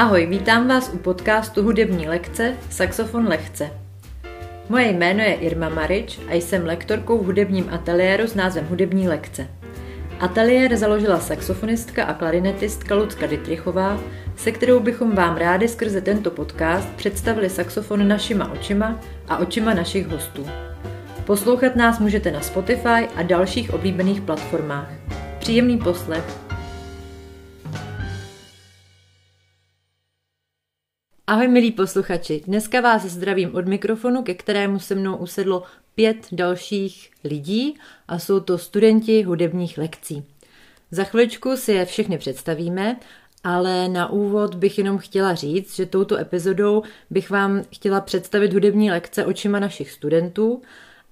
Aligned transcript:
Ahoj, 0.00 0.26
vítám 0.26 0.68
vás 0.68 0.90
u 0.94 0.98
podcastu 0.98 1.62
Hudební 1.62 2.08
lekce 2.08 2.54
Saxofon 2.70 3.28
lehce. 3.28 3.70
Moje 4.68 4.92
jméno 4.92 5.22
je 5.22 5.34
Irma 5.34 5.68
Marič 5.68 6.20
a 6.28 6.34
jsem 6.34 6.66
lektorkou 6.66 7.18
v 7.18 7.26
hudebním 7.26 7.68
ateliéru 7.70 8.26
s 8.26 8.34
názvem 8.34 8.66
Hudební 8.66 9.08
lekce. 9.08 9.48
Ateliér 10.20 10.76
založila 10.76 11.20
saxofonistka 11.20 12.04
a 12.04 12.14
klarinetistka 12.14 12.94
Lucka 12.94 13.26
Dytrichová, 13.26 14.00
se 14.36 14.52
kterou 14.52 14.80
bychom 14.80 15.14
vám 15.14 15.36
rádi 15.36 15.68
skrze 15.68 16.00
tento 16.00 16.30
podcast 16.30 16.88
představili 16.88 17.50
saxofon 17.50 18.08
našima 18.08 18.52
očima 18.52 19.00
a 19.28 19.36
očima 19.36 19.74
našich 19.74 20.06
hostů. 20.06 20.46
Poslouchat 21.24 21.76
nás 21.76 21.98
můžete 21.98 22.30
na 22.30 22.40
Spotify 22.40 23.08
a 23.16 23.22
dalších 23.22 23.74
oblíbených 23.74 24.20
platformách. 24.20 24.90
Příjemný 25.38 25.78
poslech. 25.78 26.49
Ahoj 31.30 31.48
milí 31.48 31.70
posluchači, 31.70 32.42
dneska 32.46 32.80
vás 32.80 33.04
zdravím 33.04 33.54
od 33.54 33.66
mikrofonu, 33.66 34.22
ke 34.22 34.34
kterému 34.34 34.78
se 34.78 34.94
mnou 34.94 35.16
usedlo 35.16 35.62
pět 35.94 36.16
dalších 36.32 37.10
lidí 37.24 37.78
a 38.08 38.18
jsou 38.18 38.40
to 38.40 38.58
studenti 38.58 39.22
hudebních 39.22 39.78
lekcí. 39.78 40.24
Za 40.90 41.04
chviličku 41.04 41.56
si 41.56 41.72
je 41.72 41.84
všechny 41.84 42.18
představíme, 42.18 42.96
ale 43.44 43.88
na 43.88 44.10
úvod 44.10 44.54
bych 44.54 44.78
jenom 44.78 44.98
chtěla 44.98 45.34
říct, 45.34 45.76
že 45.76 45.86
touto 45.86 46.16
epizodou 46.16 46.82
bych 47.10 47.30
vám 47.30 47.62
chtěla 47.72 48.00
představit 48.00 48.52
hudební 48.52 48.90
lekce 48.90 49.24
očima 49.24 49.58
našich 49.58 49.90
studentů 49.90 50.62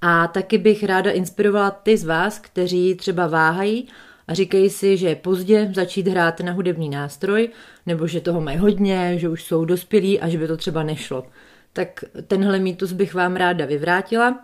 a 0.01 0.27
taky 0.27 0.59
bych 0.59 0.85
ráda 0.85 1.11
inspirovala 1.11 1.71
ty 1.71 1.97
z 1.97 2.05
vás, 2.05 2.39
kteří 2.39 2.95
třeba 2.95 3.27
váhají 3.27 3.89
a 4.29 4.35
říkají 4.35 4.71
si, 4.71 4.97
že 4.97 5.09
je 5.09 5.17
pozdě 5.17 5.71
začít 5.75 6.09
hrát 6.09 6.41
na 6.41 6.53
hudební 6.53 6.89
nástroj, 6.89 7.49
nebo 7.87 8.07
že 8.07 8.21
toho 8.21 8.41
mají 8.41 8.59
hodně, 8.59 9.19
že 9.19 9.29
už 9.29 9.45
jsou 9.45 9.65
dospělí 9.65 10.21
a 10.21 10.29
že 10.29 10.39
by 10.39 10.47
to 10.47 10.57
třeba 10.57 10.83
nešlo. 10.83 11.27
Tak 11.73 12.05
tenhle 12.27 12.59
mýtus 12.59 12.93
bych 12.93 13.15
vám 13.15 13.37
ráda 13.37 13.67
vyvrátila 13.67 14.39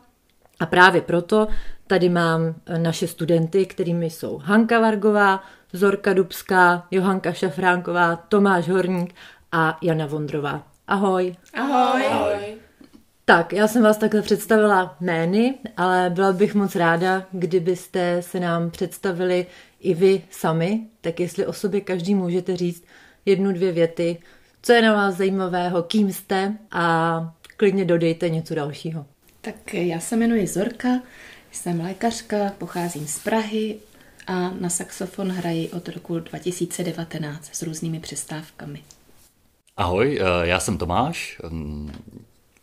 a 0.61 0.67
právě 0.67 1.01
proto 1.01 1.49
tady 1.87 2.09
mám 2.09 2.55
naše 2.79 3.07
studenty, 3.07 3.67
kterými 3.67 4.11
jsou 4.11 4.39
Hanka 4.39 4.81
Vargová, 4.81 5.45
Zorka 5.73 6.13
Dubská, 6.13 6.87
Johanka 6.91 7.33
Šafránková, 7.33 8.17
Tomáš 8.17 8.69
Horník 8.69 9.15
a 9.53 9.79
Jana 9.83 10.07
Vondrová. 10.07 10.63
Ahoj. 10.87 11.37
Ahoj. 11.55 12.07
Ahoj. 12.07 12.65
Tak, 13.27 13.53
já 13.53 13.69
jsem 13.69 13.83
vás 13.83 13.97
takhle 13.97 14.23
představila 14.23 14.97
jmény, 15.01 15.55
ale 15.77 16.11
byla 16.11 16.33
bych 16.33 16.55
moc 16.55 16.77
ráda, 16.77 17.23
kdybyste 17.33 18.23
se 18.23 18.41
nám 18.41 18.71
představili 18.71 19.47
i 19.85 19.95
vy 19.95 20.23
sami, 20.31 20.81
tak 21.01 21.21
jestli 21.21 21.47
o 21.47 21.53
sobě 21.53 21.81
každý 21.81 22.15
můžete 22.15 22.57
říct 22.57 22.85
jednu, 23.25 23.53
dvě 23.53 23.73
věty, 23.73 24.19
co 24.63 24.73
je 24.73 24.83
na 24.83 24.93
vás 24.93 25.15
zajímavého, 25.15 25.83
kým 25.83 26.13
jste 26.13 26.59
a 26.71 27.35
klidně 27.57 27.85
dodejte 27.85 28.29
něco 28.29 28.55
dalšího. 28.55 29.07
Tak 29.41 29.75
já 29.75 30.01
se 30.01 30.17
jmenuji 30.17 30.47
Zorka, 30.47 30.89
jsem 31.53 31.81
lékařka, 31.81 32.37
pocházím 32.59 33.07
z 33.07 33.19
Prahy 33.19 33.77
a 34.27 34.51
na 34.51 34.69
saxofon 34.69 35.33
hraji 35.33 35.69
od 35.69 35.89
roku 35.89 36.19
2019 36.19 37.55
s 37.55 37.63
různými 37.63 38.01
přestávkami. 38.01 38.83
Ahoj, 39.77 40.21
eh, 40.21 40.47
já 40.47 40.61
jsem 40.61 40.79
Tomáš, 40.79 41.41
mm, 41.49 41.93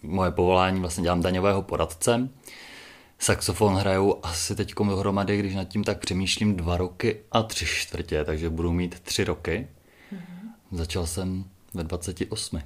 moje 0.03 0.31
povolání 0.31 0.79
vlastně 0.79 1.03
dělám 1.03 1.21
daňového 1.21 1.61
poradce. 1.61 2.29
Saxofon 3.21 3.75
hraju 3.75 4.15
asi 4.23 4.55
teď 4.55 4.73
dohromady, 4.75 5.37
když 5.37 5.55
nad 5.55 5.67
tím 5.67 5.83
tak 5.83 5.99
přemýšlím, 5.99 6.55
dva 6.55 6.77
roky 6.77 7.19
a 7.31 7.43
tři 7.43 7.65
čtvrtě, 7.65 8.23
takže 8.23 8.49
budu 8.49 8.71
mít 8.71 8.99
tři 8.99 9.23
roky. 9.23 9.67
Mm-hmm. 10.13 10.77
Začal 10.77 11.07
jsem 11.07 11.43
ve 11.73 11.83
28. 11.83 12.61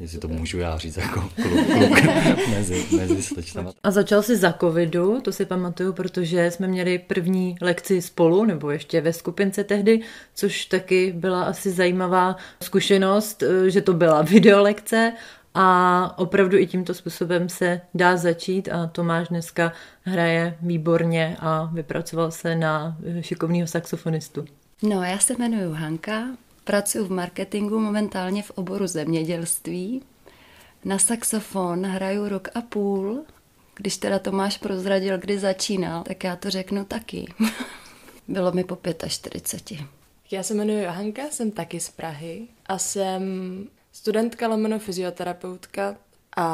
Jestli 0.00 0.18
to 0.18 0.28
můžu 0.28 0.58
já 0.58 0.78
říct 0.78 0.96
jako 0.96 1.20
kluk, 1.20 1.66
kluk 1.66 2.04
mezi, 2.50 2.86
mezi 2.96 3.22
slečnama. 3.22 3.72
A 3.82 3.90
začal 3.90 4.22
jsi 4.22 4.36
za 4.36 4.52
covidu, 4.52 5.20
to 5.20 5.32
si 5.32 5.44
pamatuju, 5.44 5.92
protože 5.92 6.50
jsme 6.50 6.68
měli 6.68 6.98
první 6.98 7.56
lekci 7.60 8.02
spolu, 8.02 8.44
nebo 8.44 8.70
ještě 8.70 9.00
ve 9.00 9.12
skupince 9.12 9.64
tehdy, 9.64 10.00
což 10.34 10.66
taky 10.66 11.12
byla 11.16 11.44
asi 11.44 11.70
zajímavá 11.70 12.36
zkušenost, 12.62 13.42
že 13.68 13.80
to 13.80 13.92
byla 13.92 14.22
videolekce 14.32 15.12
a 15.54 16.18
opravdu 16.18 16.58
i 16.58 16.66
tímto 16.66 16.94
způsobem 16.94 17.48
se 17.48 17.80
dá 17.94 18.16
začít 18.16 18.68
a 18.68 18.86
Tomáš 18.86 19.28
dneska 19.28 19.72
hraje 20.02 20.56
výborně 20.62 21.36
a 21.40 21.70
vypracoval 21.72 22.30
se 22.30 22.56
na 22.56 22.96
šikovného 23.20 23.66
saxofonistu. 23.66 24.44
No, 24.82 25.02
já 25.02 25.18
se 25.18 25.34
jmenuji 25.34 25.74
Hanka, 25.74 26.26
pracuji 26.64 27.04
v 27.04 27.10
marketingu 27.10 27.78
momentálně 27.78 28.42
v 28.42 28.50
oboru 28.50 28.86
zemědělství. 28.86 30.02
Na 30.84 30.98
saxofon 30.98 31.86
hraju 31.86 32.28
rok 32.28 32.48
a 32.54 32.60
půl. 32.60 33.24
Když 33.74 33.96
teda 33.96 34.18
Tomáš 34.18 34.58
prozradil, 34.58 35.18
kdy 35.18 35.38
začínal, 35.38 36.02
tak 36.02 36.24
já 36.24 36.36
to 36.36 36.50
řeknu 36.50 36.84
taky. 36.84 37.34
Bylo 38.28 38.52
mi 38.52 38.64
po 38.64 38.78
45. 39.08 39.80
Já 40.30 40.42
se 40.42 40.54
jmenuji 40.54 40.84
Hanka, 40.84 41.22
jsem 41.30 41.50
taky 41.50 41.80
z 41.80 41.90
Prahy 41.90 42.48
a 42.66 42.78
jsem 42.78 43.22
studentka 43.92 44.48
lomeno 44.48 44.78
fyzioterapeutka 44.78 45.96
a 46.36 46.46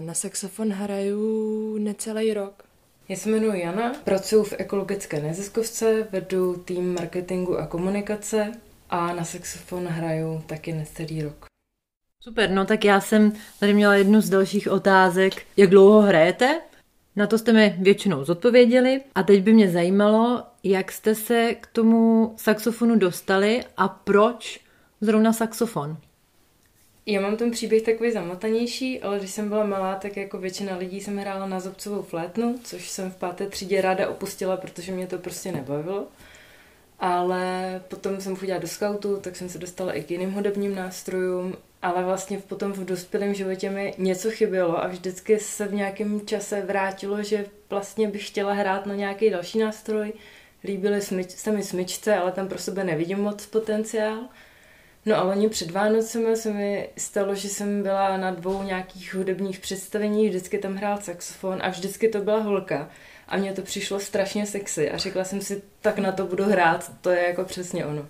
na 0.00 0.14
saxofon 0.14 0.72
hraju 0.72 1.78
necelý 1.78 2.34
rok. 2.34 2.62
Já 3.08 3.16
se 3.16 3.28
jmenuji 3.28 3.60
Jana, 3.60 3.94
pracuji 4.04 4.44
v 4.44 4.54
ekologické 4.58 5.20
neziskovce, 5.20 6.08
vedu 6.10 6.54
tým 6.54 6.94
marketingu 6.94 7.58
a 7.58 7.66
komunikace 7.66 8.52
a 8.90 9.14
na 9.14 9.24
saxofon 9.24 9.86
hraju 9.86 10.42
taky 10.46 10.72
necelý 10.72 11.22
rok. 11.22 11.46
Super, 12.22 12.50
no 12.50 12.64
tak 12.64 12.84
já 12.84 13.00
jsem 13.00 13.32
tady 13.60 13.74
měla 13.74 13.94
jednu 13.94 14.20
z 14.20 14.30
dalších 14.30 14.68
otázek. 14.68 15.32
Jak 15.56 15.70
dlouho 15.70 16.00
hrajete? 16.00 16.60
Na 17.16 17.26
to 17.26 17.38
jste 17.38 17.52
mi 17.52 17.76
většinou 17.78 18.24
zodpověděli 18.24 19.00
a 19.14 19.22
teď 19.22 19.42
by 19.42 19.52
mě 19.52 19.70
zajímalo, 19.70 20.44
jak 20.62 20.92
jste 20.92 21.14
se 21.14 21.54
k 21.54 21.66
tomu 21.66 22.34
saxofonu 22.36 22.98
dostali 22.98 23.64
a 23.76 23.88
proč 23.88 24.60
zrovna 25.00 25.32
saxofon? 25.32 25.96
Já 27.08 27.20
mám 27.20 27.36
ten 27.36 27.50
příběh 27.50 27.82
takový 27.82 28.12
zamotanější, 28.12 29.02
ale 29.02 29.18
když 29.18 29.30
jsem 29.30 29.48
byla 29.48 29.64
malá, 29.64 29.94
tak 29.94 30.16
jako 30.16 30.38
většina 30.38 30.76
lidí 30.76 31.00
jsem 31.00 31.16
hrála 31.18 31.46
na 31.46 31.60
zobcovou 31.60 32.02
flétnu, 32.02 32.58
což 32.64 32.90
jsem 32.90 33.10
v 33.10 33.16
páté 33.16 33.46
třídě 33.46 33.80
ráda 33.80 34.08
opustila, 34.08 34.56
protože 34.56 34.92
mě 34.92 35.06
to 35.06 35.18
prostě 35.18 35.52
nebavilo. 35.52 36.06
Ale 37.00 37.80
potom 37.88 38.20
jsem 38.20 38.36
chodila 38.36 38.58
do 38.58 38.68
skautu, 38.68 39.16
tak 39.16 39.36
jsem 39.36 39.48
se 39.48 39.58
dostala 39.58 39.92
i 39.92 40.02
k 40.02 40.10
jiným 40.10 40.32
hudebním 40.32 40.74
nástrojům, 40.74 41.56
ale 41.82 42.04
vlastně 42.04 42.38
potom 42.38 42.72
v 42.72 42.84
dospělém 42.84 43.34
životě 43.34 43.70
mi 43.70 43.94
něco 43.98 44.30
chybělo 44.30 44.84
a 44.84 44.86
vždycky 44.86 45.38
se 45.38 45.66
v 45.66 45.74
nějakém 45.74 46.26
čase 46.26 46.62
vrátilo, 46.62 47.22
že 47.22 47.46
vlastně 47.70 48.08
bych 48.08 48.26
chtěla 48.26 48.52
hrát 48.52 48.86
na 48.86 48.94
nějaký 48.94 49.30
další 49.30 49.58
nástroj. 49.58 50.12
Líbily 50.64 51.00
se 51.26 51.52
mi 51.52 51.62
smyčce, 51.62 52.16
ale 52.16 52.32
tam 52.32 52.48
pro 52.48 52.58
sebe 52.58 52.84
nevidím 52.84 53.18
moc 53.18 53.46
potenciál. 53.46 54.18
No 55.06 55.16
a 55.16 55.22
loni 55.22 55.48
před 55.48 55.70
Vánocemi 55.70 56.36
se 56.36 56.50
mi 56.50 56.88
stalo, 56.96 57.34
že 57.34 57.48
jsem 57.48 57.82
byla 57.82 58.16
na 58.16 58.30
dvou 58.30 58.62
nějakých 58.62 59.14
hudebních 59.14 59.58
představeních, 59.58 60.28
vždycky 60.28 60.58
tam 60.58 60.74
hrál 60.74 60.98
saxofon 61.00 61.58
a 61.62 61.68
vždycky 61.68 62.08
to 62.08 62.20
byla 62.20 62.38
holka. 62.38 62.90
A 63.28 63.36
mně 63.36 63.52
to 63.52 63.62
přišlo 63.62 64.00
strašně 64.00 64.46
sexy 64.46 64.90
a 64.90 64.98
řekla 64.98 65.24
jsem 65.24 65.40
si, 65.40 65.62
tak 65.80 65.98
na 65.98 66.12
to 66.12 66.26
budu 66.26 66.44
hrát, 66.44 66.92
to 67.00 67.10
je 67.10 67.28
jako 67.28 67.44
přesně 67.44 67.86
ono. 67.86 68.06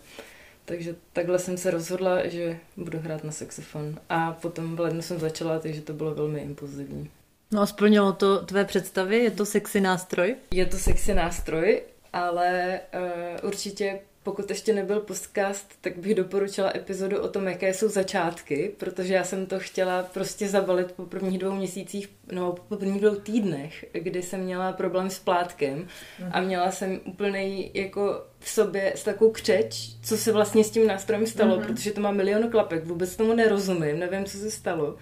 Takže 0.64 0.96
takhle 1.12 1.38
jsem 1.38 1.56
se 1.56 1.70
rozhodla, 1.70 2.26
že 2.26 2.58
budu 2.76 2.98
hrát 2.98 3.24
na 3.24 3.32
saxofon. 3.32 3.98
A 4.08 4.32
potom 4.32 4.76
v 4.76 4.80
lednu 4.80 5.02
jsem 5.02 5.18
začala, 5.18 5.58
takže 5.58 5.80
to 5.80 5.92
bylo 5.92 6.14
velmi 6.14 6.40
impulzivní. 6.40 7.10
No 7.52 7.60
a 7.60 7.66
splnilo 7.66 8.12
to 8.12 8.44
tvé 8.46 8.64
představy? 8.64 9.16
Je 9.16 9.30
to 9.30 9.46
sexy 9.46 9.80
nástroj? 9.80 10.36
Je 10.50 10.66
to 10.66 10.76
sexy 10.76 11.14
nástroj, 11.14 11.82
ale 12.12 12.80
uh, 12.94 13.48
určitě 13.48 13.98
pokud 14.26 14.50
ještě 14.50 14.72
nebyl 14.72 15.00
podcast, 15.00 15.72
tak 15.80 15.98
bych 15.98 16.14
doporučila 16.14 16.72
epizodu 16.76 17.18
o 17.20 17.28
tom, 17.28 17.46
jaké 17.48 17.74
jsou 17.74 17.88
začátky, 17.88 18.74
protože 18.78 19.14
já 19.14 19.24
jsem 19.24 19.46
to 19.46 19.58
chtěla 19.58 20.02
prostě 20.02 20.48
zabalit 20.48 20.92
po 20.92 21.02
prvních 21.02 21.38
dvou 21.38 21.52
měsících, 21.52 22.08
no 22.32 22.52
po 22.68 22.76
prvních 22.76 23.00
dvou 23.00 23.14
týdnech, 23.14 23.84
kdy 23.92 24.22
jsem 24.22 24.40
měla 24.40 24.72
problém 24.72 25.10
s 25.10 25.18
plátkem 25.18 25.86
a 26.30 26.38
mhm. 26.38 26.46
měla 26.46 26.70
jsem 26.70 27.00
úplný 27.04 27.70
jako 27.74 28.24
v 28.38 28.48
sobě 28.48 28.92
s 28.96 29.02
takovou 29.02 29.30
křeč, 29.30 29.96
co 30.02 30.16
se 30.16 30.32
vlastně 30.32 30.64
s 30.64 30.70
tím 30.70 30.86
nástrojem 30.86 31.26
stalo, 31.26 31.56
mm-hmm. 31.56 31.66
protože 31.66 31.92
to 31.92 32.00
má 32.00 32.10
milion 32.10 32.50
klapek, 32.50 32.84
vůbec 32.84 33.16
tomu 33.16 33.32
nerozumím, 33.32 33.98
nevím, 33.98 34.24
co 34.24 34.38
se 34.38 34.50
stalo. 34.50 34.96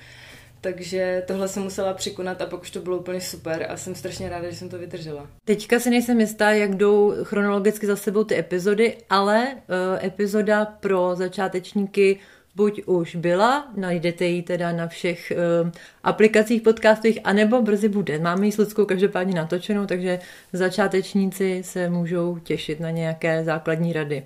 Takže 0.64 1.22
tohle 1.26 1.48
jsem 1.48 1.62
musela 1.62 1.94
překonat 1.94 2.42
a 2.42 2.46
pak 2.46 2.62
už 2.62 2.70
to 2.70 2.80
bylo 2.80 2.98
úplně 2.98 3.20
super 3.20 3.66
a 3.68 3.76
jsem 3.76 3.94
strašně 3.94 4.28
ráda, 4.28 4.50
že 4.50 4.56
jsem 4.56 4.68
to 4.68 4.78
vydržela. 4.78 5.26
Teďka 5.44 5.80
si 5.80 5.90
nejsem 5.90 6.20
jistá, 6.20 6.50
jak 6.50 6.74
jdou 6.76 7.14
chronologicky 7.22 7.86
za 7.86 7.96
sebou 7.96 8.24
ty 8.24 8.38
epizody, 8.38 8.96
ale 9.10 9.46
uh, 9.48 10.04
epizoda 10.04 10.64
pro 10.64 11.10
začátečníky 11.14 12.18
buď 12.56 12.82
už 12.86 13.16
byla, 13.16 13.72
najdete 13.76 14.24
ji 14.24 14.42
teda 14.42 14.72
na 14.72 14.88
všech 14.88 15.32
uh, 15.62 15.70
aplikacích 16.02 16.62
podcastových, 16.62 17.18
anebo 17.24 17.62
brzy 17.62 17.88
bude. 17.88 18.18
Máme 18.18 18.46
ji 18.46 18.52
s 18.52 18.56
Lidskou 18.56 18.84
každopádně 18.84 19.34
natočenou, 19.34 19.86
takže 19.86 20.18
začátečníci 20.52 21.62
se 21.64 21.90
můžou 21.90 22.38
těšit 22.38 22.80
na 22.80 22.90
nějaké 22.90 23.44
základní 23.44 23.92
rady. 23.92 24.24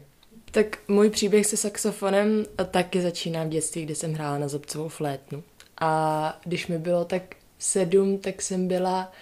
Tak 0.51 0.79
můj 0.89 1.11
příběh 1.11 1.47
se 1.47 1.57
saxofonem 1.57 2.45
taky 2.71 3.01
začíná 3.01 3.45
v 3.45 3.49
dětství, 3.49 3.85
kdy 3.85 3.95
jsem 3.95 4.13
hrála 4.15 4.39
na 4.39 4.49
zobcovou 4.49 4.89
flétnu. 4.89 5.43
A 5.81 6.41
když 6.45 6.67
mi 6.67 6.79
bylo 6.79 7.05
tak 7.05 7.23
sedm, 7.59 8.19
tak 8.19 8.43
jsem 8.43 8.69
byla 8.69 9.13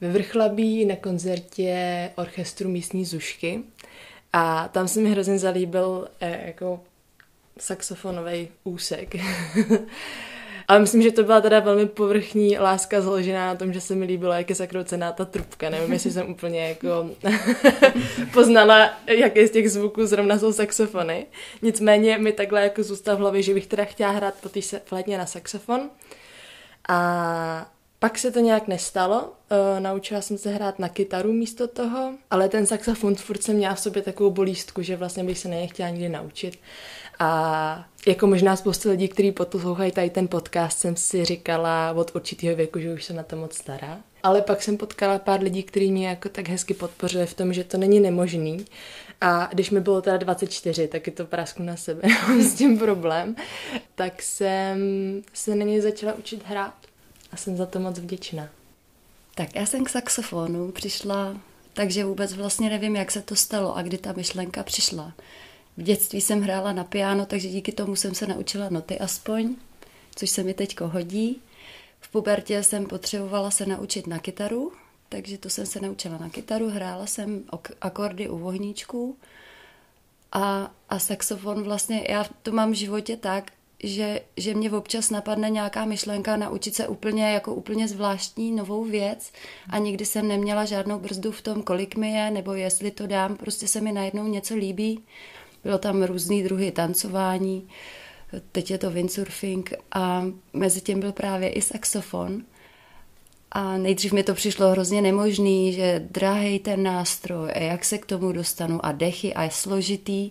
ve 0.00 0.10
Vrchlabí 0.10 0.84
na 0.84 0.96
koncertě 0.96 2.10
orchestru 2.16 2.68
místní 2.68 3.04
Zušky 3.04 3.62
a 4.32 4.68
tam 4.68 4.88
se 4.88 5.00
mi 5.00 5.10
hrozně 5.10 5.38
zalíbil 5.38 6.08
eh, 6.20 6.46
jako 6.46 6.80
saxofonový 7.58 8.48
úsek. 8.64 9.14
Ale 10.70 10.80
myslím, 10.80 11.02
že 11.02 11.12
to 11.12 11.24
byla 11.24 11.40
teda 11.40 11.60
velmi 11.60 11.86
povrchní 11.86 12.58
láska 12.58 13.00
založená 13.00 13.46
na 13.46 13.54
tom, 13.54 13.72
že 13.72 13.80
se 13.80 13.94
mi 13.94 14.04
líbilo, 14.04 14.32
jak 14.32 14.50
je 14.50 14.54
zakroucená 14.54 15.12
ta 15.12 15.24
trubka. 15.24 15.70
Nevím, 15.70 15.92
jestli 15.92 16.10
jsem 16.10 16.30
úplně 16.30 16.68
jako 16.68 17.10
poznala, 18.32 18.90
jaké 19.06 19.46
z 19.46 19.50
těch 19.50 19.70
zvuků 19.70 20.06
zrovna 20.06 20.38
jsou 20.38 20.52
saxofony. 20.52 21.26
Nicméně 21.62 22.18
mi 22.18 22.32
takhle 22.32 22.62
jako 22.62 22.82
zůstal 22.82 23.16
v 23.16 23.18
hlavě, 23.18 23.42
že 23.42 23.54
bych 23.54 23.66
teda 23.66 23.84
chtěla 23.84 24.10
hrát 24.10 24.34
po 24.40 24.48
té 24.48 24.60
flétně 24.84 25.18
na 25.18 25.26
saxofon. 25.26 25.90
A 26.88 27.70
pak 27.98 28.18
se 28.18 28.30
to 28.30 28.40
nějak 28.40 28.68
nestalo, 28.68 29.22
uh, 29.22 29.80
naučila 29.80 30.20
jsem 30.20 30.38
se 30.38 30.50
hrát 30.50 30.78
na 30.78 30.88
kytaru 30.88 31.32
místo 31.32 31.68
toho, 31.68 32.12
ale 32.30 32.48
ten 32.48 32.66
saxofon 32.66 33.14
furt 33.14 33.42
jsem 33.42 33.56
měla 33.56 33.74
v 33.74 33.80
sobě 33.80 34.02
takovou 34.02 34.30
bolístku, 34.30 34.82
že 34.82 34.96
vlastně 34.96 35.24
bych 35.24 35.38
se 35.38 35.48
nechtěla 35.48 35.88
nikdy 35.88 36.08
naučit. 36.08 36.58
A 37.18 37.84
jako 38.06 38.26
možná 38.26 38.56
spousta 38.56 38.90
lidí, 38.90 39.08
kteří 39.08 39.32
poslouchají 39.32 39.92
tady 39.92 40.10
ten 40.10 40.28
podcast, 40.28 40.78
jsem 40.78 40.96
si 40.96 41.24
říkala 41.24 41.92
od 41.92 42.14
určitého 42.14 42.56
věku, 42.56 42.78
že 42.78 42.92
už 42.92 43.04
se 43.04 43.12
na 43.12 43.22
to 43.22 43.36
moc 43.36 43.54
stará. 43.54 44.00
Ale 44.22 44.42
pak 44.42 44.62
jsem 44.62 44.76
potkala 44.76 45.18
pár 45.18 45.42
lidí, 45.42 45.62
kteří 45.62 45.92
mě 45.92 46.08
jako 46.08 46.28
tak 46.28 46.48
hezky 46.48 46.74
podpořili 46.74 47.26
v 47.26 47.34
tom, 47.34 47.52
že 47.52 47.64
to 47.64 47.78
není 47.78 48.00
nemožný. 48.00 48.64
A 49.20 49.48
když 49.52 49.70
mi 49.70 49.80
bylo 49.80 50.02
teda 50.02 50.16
24, 50.16 50.88
tak 50.88 51.06
je 51.06 51.12
to 51.12 51.24
prásku 51.26 51.62
na 51.62 51.76
sebe, 51.76 52.02
s 52.40 52.54
tím 52.54 52.78
problém, 52.78 53.36
tak 53.94 54.22
jsem 54.22 54.78
se 55.32 55.54
na 55.54 55.64
něj 55.64 55.80
začala 55.80 56.12
učit 56.12 56.42
hrát 56.44 56.74
a 57.32 57.36
jsem 57.36 57.56
za 57.56 57.66
to 57.66 57.80
moc 57.80 57.98
vděčná. 57.98 58.48
Tak 59.34 59.54
já 59.54 59.66
jsem 59.66 59.84
k 59.84 59.88
saxofonu 59.88 60.70
přišla, 60.70 61.36
takže 61.72 62.04
vůbec 62.04 62.32
vlastně 62.32 62.70
nevím, 62.70 62.96
jak 62.96 63.10
se 63.10 63.22
to 63.22 63.36
stalo 63.36 63.76
a 63.76 63.82
kdy 63.82 63.98
ta 63.98 64.12
myšlenka 64.12 64.62
přišla. 64.62 65.12
V 65.80 65.82
dětství 65.82 66.20
jsem 66.20 66.42
hrála 66.42 66.72
na 66.72 66.84
piano, 66.84 67.26
takže 67.26 67.48
díky 67.48 67.72
tomu 67.72 67.96
jsem 67.96 68.14
se 68.14 68.26
naučila 68.26 68.68
noty 68.68 68.98
aspoň, 68.98 69.56
což 70.16 70.30
se 70.30 70.42
mi 70.42 70.54
teďko 70.54 70.88
hodí. 70.88 71.42
V 72.00 72.08
pubertě 72.08 72.62
jsem 72.62 72.86
potřebovala 72.86 73.50
se 73.50 73.66
naučit 73.66 74.06
na 74.06 74.18
kytaru, 74.18 74.72
takže 75.08 75.38
to 75.38 75.50
jsem 75.50 75.66
se 75.66 75.80
naučila 75.80 76.18
na 76.18 76.28
kytaru, 76.28 76.70
hrála 76.70 77.06
jsem 77.06 77.44
akordy 77.80 78.28
u 78.28 78.38
vohníčků 78.38 79.16
a, 80.32 80.70
a 80.88 80.98
saxofon 80.98 81.62
vlastně, 81.62 82.06
já 82.08 82.26
to 82.42 82.52
mám 82.52 82.70
v 82.70 82.74
životě 82.74 83.16
tak, 83.16 83.52
že, 83.82 84.20
že 84.36 84.54
mě 84.54 84.70
občas 84.70 85.10
napadne 85.10 85.50
nějaká 85.50 85.84
myšlenka 85.84 86.36
naučit 86.36 86.74
se 86.74 86.88
úplně 86.88 87.30
jako 87.32 87.54
úplně 87.54 87.88
zvláštní 87.88 88.52
novou 88.52 88.84
věc 88.84 89.32
a 89.70 89.78
nikdy 89.78 90.06
jsem 90.06 90.28
neměla 90.28 90.64
žádnou 90.64 90.98
brzdu 90.98 91.32
v 91.32 91.42
tom, 91.42 91.62
kolik 91.62 91.96
mi 91.96 92.12
je, 92.12 92.30
nebo 92.30 92.54
jestli 92.54 92.90
to 92.90 93.06
dám, 93.06 93.36
prostě 93.36 93.68
se 93.68 93.80
mi 93.80 93.92
najednou 93.92 94.26
něco 94.26 94.54
líbí. 94.54 95.04
Bylo 95.64 95.78
tam 95.78 96.02
různý 96.02 96.42
druhy 96.42 96.70
tancování, 96.70 97.68
teď 98.52 98.70
je 98.70 98.78
to 98.78 98.90
windsurfing 98.90 99.72
a 99.92 100.24
mezi 100.52 100.80
tím 100.80 101.00
byl 101.00 101.12
právě 101.12 101.48
i 101.48 101.62
saxofon. 101.62 102.42
A 103.52 103.76
nejdřív 103.76 104.12
mi 104.12 104.22
to 104.22 104.34
přišlo 104.34 104.70
hrozně 104.70 105.02
nemožný, 105.02 105.72
že 105.72 106.06
drahý 106.10 106.58
ten 106.58 106.82
nástroj 106.82 107.50
a 107.54 107.58
jak 107.58 107.84
se 107.84 107.98
k 107.98 108.06
tomu 108.06 108.32
dostanu 108.32 108.86
a 108.86 108.92
dechy 108.92 109.34
a 109.34 109.42
je 109.42 109.50
složitý. 109.50 110.30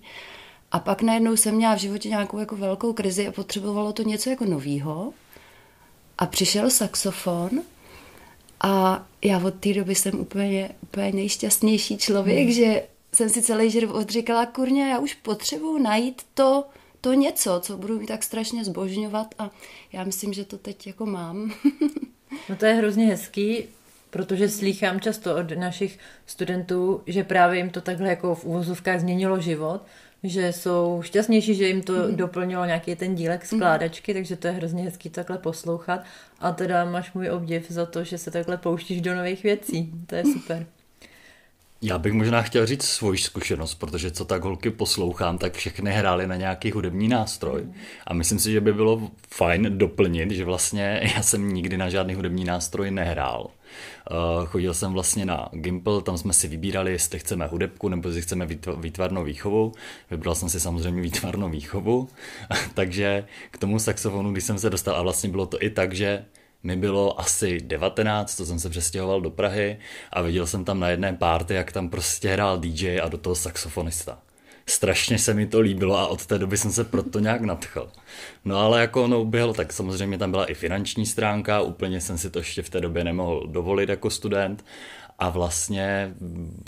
A 0.72 0.80
pak 0.80 1.02
najednou 1.02 1.36
jsem 1.36 1.56
měla 1.56 1.76
v 1.76 1.80
životě 1.80 2.10
nějakou 2.10 2.40
jako 2.40 2.56
velkou 2.56 2.94
krizi 2.94 3.28
a 3.28 3.31
potřebovalo 3.31 3.94
to 3.94 4.04
něco 4.04 4.30
jako 4.30 4.46
novýho. 4.46 5.14
A 6.18 6.26
přišel 6.26 6.70
saxofon 6.70 7.50
a 8.62 9.06
já 9.24 9.46
od 9.46 9.54
té 9.54 9.74
doby 9.74 9.96
jsem 9.96 10.20
úplně, 10.20 10.70
úplně 10.81 11.12
nejšťastnější 11.12 11.98
člověk, 11.98 12.44
hmm. 12.44 12.52
že 12.52 12.84
jsem 13.13 13.29
si 13.29 13.41
celý 13.41 13.69
život 13.69 14.09
říkala, 14.09 14.45
kurně, 14.45 14.89
já 14.89 15.00
už 15.00 15.13
potřebuji 15.13 15.77
najít 15.77 16.21
to, 16.33 16.65
to 17.01 17.13
něco, 17.13 17.59
co 17.63 17.77
budu 17.77 18.06
tak 18.06 18.23
strašně 18.23 18.65
zbožňovat 18.65 19.35
a 19.39 19.51
já 19.94 20.03
myslím, 20.03 20.33
že 20.33 20.45
to 20.45 20.57
teď 20.57 20.88
jako 20.88 21.06
mám. 21.06 21.53
no 22.50 22.56
to 22.56 22.65
je 22.65 22.73
hrozně 22.73 23.06
hezký, 23.06 23.63
protože 24.09 24.50
slýchám 24.50 25.00
často 25.00 25.35
od 25.35 25.51
našich 25.51 26.00
studentů, 26.25 27.01
že 27.07 27.23
právě 27.23 27.59
jim 27.59 27.69
to 27.69 27.81
takhle 27.81 28.09
jako 28.09 28.35
v 28.35 28.45
úvozovkách 28.45 29.00
změnilo 29.00 29.41
život, 29.41 29.81
že 30.23 30.53
jsou 30.53 31.01
šťastnější, 31.03 31.56
že 31.56 31.67
jim 31.67 31.81
to 31.81 31.94
mm. 31.94 32.15
doplnilo 32.15 32.65
nějaký 32.65 32.95
ten 32.95 33.15
dílek 33.15 33.41
mhm. 33.41 33.47
skládačky, 33.47 34.11
mm. 34.11 34.15
takže 34.15 34.35
to 34.35 34.47
je 34.47 34.53
hrozně 34.53 34.83
hezký 34.83 35.09
takhle 35.09 35.38
poslouchat. 35.38 36.03
A 36.39 36.51
teda 36.51 36.85
máš 36.85 37.13
můj 37.13 37.29
obdiv 37.29 37.71
za 37.71 37.85
to, 37.85 38.03
že 38.03 38.17
se 38.17 38.31
takhle 38.31 38.57
pouštíš 38.57 39.01
do 39.01 39.15
nových 39.15 39.44
věcí. 39.44 39.91
To 40.07 40.15
je 40.15 40.23
super. 40.25 40.65
Já 41.81 41.98
bych 41.98 42.14
možná 42.14 42.42
chtěl 42.42 42.66
říct 42.66 42.84
svoji 42.84 43.18
zkušenost, 43.18 43.76
protože 43.76 44.12
co 44.12 44.26
tak 44.26 44.44
holky 44.44 44.70
poslouchám, 44.70 45.38
tak 45.38 45.54
všechny 45.54 45.92
hrály 45.92 46.28
na 46.28 46.36
nějaký 46.36 46.72
hudební 46.72 47.08
nástroj. 47.08 47.68
A 48.08 48.14
myslím 48.14 48.40
si, 48.40 48.52
že 48.52 48.62
by 48.62 48.74
bylo 48.74 49.12
fajn 49.28 49.78
doplnit, 49.78 50.31
že 50.31 50.46
vlastně 50.46 51.02
já 51.16 51.22
jsem 51.22 51.54
nikdy 51.54 51.78
na 51.78 51.90
žádný 51.90 52.14
hudební 52.14 52.44
nástroj 52.46 52.92
nehrál. 52.92 53.50
Uh, 54.12 54.46
chodil 54.46 54.74
jsem 54.74 54.94
vlastně 54.94 55.26
na 55.26 55.50
Gimple, 55.52 56.02
tam 56.02 56.18
jsme 56.18 56.34
si 56.34 56.48
vybírali, 56.48 56.92
jestli 56.92 57.20
chceme 57.20 57.48
hudebku 57.48 57.90
nebo 57.90 58.10
jestli 58.10 58.22
chceme 58.22 58.48
výtvarnou 58.78 59.24
výchovu. 59.24 59.74
Vybral 60.12 60.36
jsem 60.36 60.50
si 60.50 60.60
samozřejmě 60.60 61.02
výtvarnou 61.02 61.50
výchovu, 61.50 62.10
takže 62.74 63.26
k 63.52 63.58
tomu 63.58 63.80
saxofonu, 63.80 64.31
když 64.31 64.44
jsem 64.44 64.60
se 64.60 64.70
dostal, 64.70 64.96
a 64.96 65.02
vlastně 65.02 65.30
bylo 65.30 65.46
to 65.46 65.64
i 65.64 65.70
tak, 65.70 65.94
že 65.94 66.26
mi 66.63 66.75
bylo 66.75 67.19
asi 67.19 67.57
19, 67.61 68.35
to 68.35 68.45
jsem 68.45 68.59
se 68.59 68.69
přestěhoval 68.69 69.21
do 69.21 69.29
Prahy 69.29 69.79
a 70.13 70.21
viděl 70.21 70.47
jsem 70.47 70.65
tam 70.65 70.79
na 70.79 70.89
jedné 70.89 71.13
párty, 71.13 71.53
jak 71.53 71.71
tam 71.71 71.89
prostě 71.89 72.29
hrál 72.29 72.59
DJ 72.59 73.00
a 73.00 73.09
do 73.09 73.17
toho 73.17 73.35
saxofonista. 73.35 74.19
Strašně 74.65 75.19
se 75.19 75.33
mi 75.33 75.47
to 75.47 75.59
líbilo 75.59 75.97
a 75.97 76.07
od 76.07 76.25
té 76.25 76.38
doby 76.38 76.57
jsem 76.57 76.71
se 76.71 76.83
proto 76.83 77.19
nějak 77.19 77.41
nadchl. 77.41 77.91
No 78.45 78.57
ale 78.57 78.81
jako 78.81 79.03
ono 79.03 79.21
uběhlo, 79.21 79.53
tak 79.53 79.73
samozřejmě 79.73 80.17
tam 80.17 80.31
byla 80.31 80.45
i 80.45 80.53
finanční 80.53 81.06
stránka, 81.06 81.61
úplně 81.61 82.01
jsem 82.01 82.17
si 82.17 82.29
to 82.29 82.39
ještě 82.39 82.61
v 82.61 82.69
té 82.69 82.81
době 82.81 83.03
nemohl 83.03 83.47
dovolit 83.47 83.89
jako 83.89 84.09
student 84.09 84.66
a 85.19 85.30
vlastně 85.30 86.13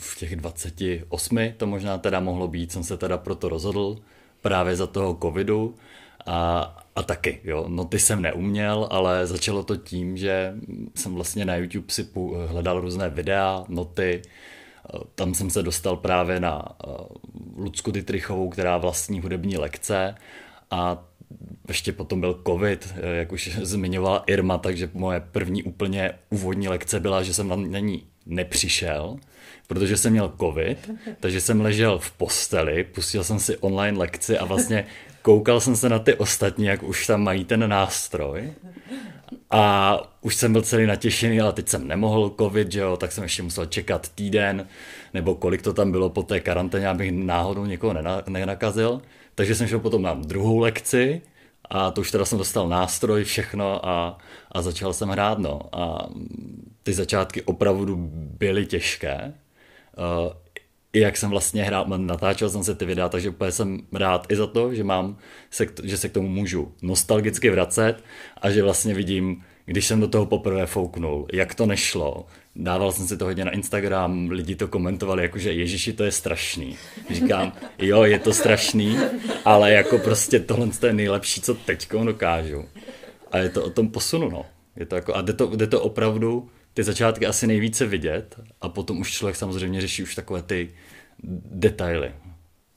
v 0.02 0.20
těch 0.20 0.36
28 0.36 1.54
to 1.58 1.68
možná 1.68 1.98
teda 1.98 2.20
mohlo 2.20 2.48
být, 2.48 2.72
jsem 2.72 2.84
se 2.84 2.98
teda 2.98 3.18
proto 3.18 3.50
rozhodl 3.50 3.98
právě 4.42 4.76
za 4.76 4.88
toho 4.88 5.18
covidu 5.22 5.76
a, 6.26 6.81
a 6.96 7.04
taky, 7.04 7.40
jo, 7.44 7.66
noty 7.68 8.00
jsem 8.00 8.22
neuměl, 8.22 8.88
ale 8.92 9.28
začalo 9.28 9.64
to 9.64 9.78
tím, 9.78 10.18
že 10.18 10.54
jsem 10.96 11.16
vlastně 11.16 11.46
na 11.46 11.56
YouTube 11.56 11.94
si 11.94 12.08
hledal 12.48 12.82
různé 12.82 13.10
videa, 13.10 13.64
noty, 13.68 14.22
tam 15.16 15.34
jsem 15.34 15.50
se 15.50 15.64
dostal 15.64 15.98
právě 15.98 16.40
na 16.40 16.66
Lucku 17.56 17.92
Dytrichovou, 17.92 18.50
která 18.50 18.78
vlastní 18.78 19.20
hudební 19.20 19.58
lekce. 19.58 20.16
A 20.72 21.04
ještě 21.68 21.92
potom 21.92 22.20
byl 22.20 22.42
covid, 22.48 22.94
jak 23.14 23.32
už 23.32 23.58
zmiňovala 23.62 24.24
Irma, 24.28 24.58
takže 24.58 24.90
moje 24.94 25.20
první 25.32 25.64
úplně 25.64 26.12
úvodní 26.30 26.68
lekce 26.68 27.00
byla, 27.00 27.24
že 27.24 27.34
jsem 27.34 27.72
na 27.72 27.80
ní 27.80 28.04
nepřišel, 28.26 29.18
protože 29.68 29.98
jsem 29.98 30.12
měl 30.12 30.34
covid, 30.40 30.90
takže 31.20 31.42
jsem 31.42 31.62
ležel 31.62 32.00
v 32.00 32.12
posteli, 32.12 32.84
pustil 32.84 33.24
jsem 33.24 33.40
si 33.40 33.58
online 33.58 33.98
lekci 33.98 34.38
a 34.38 34.46
vlastně 34.46 34.86
koukal 35.22 35.60
jsem 35.60 35.76
se 35.76 35.90
na 35.90 36.00
ty 36.00 36.16
ostatní, 36.16 36.66
jak 36.66 36.84
už 36.84 37.08
tam 37.08 37.24
mají 37.24 37.46
ten 37.46 37.70
nástroj 37.70 38.54
a 39.52 39.98
už 40.22 40.36
jsem 40.36 40.54
byl 40.54 40.62
celý 40.62 40.86
natěšený, 40.86 41.42
ale 41.42 41.54
teď 41.54 41.70
jsem 41.70 41.88
nemohl 41.88 42.36
covid, 42.40 42.72
že 42.72 42.80
jo, 42.80 42.98
tak 42.98 43.12
jsem 43.12 43.24
ještě 43.24 43.44
musel 43.44 43.66
čekat 43.66 44.10
týden, 44.10 44.68
nebo 45.14 45.36
kolik 45.36 45.62
to 45.62 45.74
tam 45.74 45.92
bylo 45.92 46.10
po 46.10 46.24
té 46.24 46.40
karanténě, 46.40 46.88
abych 46.88 47.12
náhodou 47.12 47.66
někoho 47.66 47.96
nenakazil. 48.28 49.02
Takže 49.36 49.56
jsem 49.56 49.68
šel 49.68 49.80
potom 49.80 50.02
na 50.02 50.14
druhou 50.14 50.60
lekci 50.60 51.22
a 51.70 51.92
to 51.92 52.02
už 52.02 52.12
teda 52.12 52.26
jsem 52.26 52.38
dostal 52.38 52.70
nástroj, 52.70 53.24
všechno 53.24 53.86
a, 53.86 54.18
a 54.52 54.62
začal 54.62 54.94
jsem 54.94 55.10
hrát, 55.10 55.40
no. 55.40 55.62
A 55.72 56.08
ty 56.84 56.94
začátky 56.94 57.42
opravdu 57.42 57.96
byly 58.38 58.66
těžké. 58.66 59.34
I 60.51 60.51
jak 60.94 61.18
jsem 61.18 61.30
vlastně 61.30 61.64
hrál, 61.64 61.86
natáčel 61.98 62.50
jsem 62.50 62.64
se 62.64 62.76
ty 62.76 62.86
videa, 62.86 63.10
takže 63.10 63.30
úplně 63.30 63.52
jsem 63.52 63.80
rád 63.94 64.26
i 64.30 64.36
za 64.36 64.48
to, 64.48 64.76
že 64.76 64.84
mám, 64.84 65.18
se, 65.52 65.68
že 65.84 65.98
se 65.98 66.10
k 66.10 66.14
tomu 66.14 66.28
můžu 66.28 66.74
nostalgicky 66.82 67.50
vracet 67.50 68.04
a 68.42 68.52
že 68.52 68.64
vlastně 68.64 68.94
vidím, 68.94 69.44
když 69.66 69.88
jsem 69.88 70.00
do 70.00 70.08
toho 70.08 70.26
poprvé 70.26 70.66
fouknul, 70.66 71.28
jak 71.34 71.56
to 71.56 71.66
nešlo. 71.66 72.26
Dával 72.56 72.92
jsem 72.92 73.08
si 73.08 73.18
to 73.18 73.26
hodně 73.26 73.46
na 73.46 73.52
Instagram, 73.52 74.30
lidi 74.30 74.56
to 74.56 74.68
komentovali, 74.68 75.24
jakože 75.24 75.54
Ježiši, 75.54 75.94
to 75.94 76.04
je 76.04 76.12
strašný. 76.12 76.78
Říkám, 77.10 77.54
jo, 77.80 78.04
je 78.04 78.20
to 78.20 78.34
strašný, 78.34 78.98
ale 79.46 79.72
jako 79.72 79.98
prostě 79.98 80.40
tohle 80.40 80.70
je 80.88 80.94
nejlepší, 80.94 81.42
co 81.42 81.54
teď 81.54 81.92
dokážu. 82.04 82.66
A 83.32 83.38
je 83.38 83.50
to 83.50 83.64
o 83.64 83.70
tom 83.70 83.90
posunu, 83.90 84.30
no. 84.30 84.46
Je 84.76 84.86
to 84.86 84.96
jako, 84.96 85.16
a 85.16 85.22
jde 85.22 85.34
to, 85.34 85.56
jde 85.56 85.68
to 85.68 85.82
opravdu 85.82 86.50
ty 86.74 86.84
začátky 86.84 87.28
asi 87.28 87.48
nejvíce 87.48 87.86
vidět 87.86 88.40
a 88.62 88.70
potom 88.70 89.00
už 89.00 89.12
člověk 89.12 89.36
samozřejmě 89.36 89.82
řeší 89.82 90.04
už 90.04 90.16
takové 90.16 90.42
ty 90.42 90.74
detaily. 91.52 92.14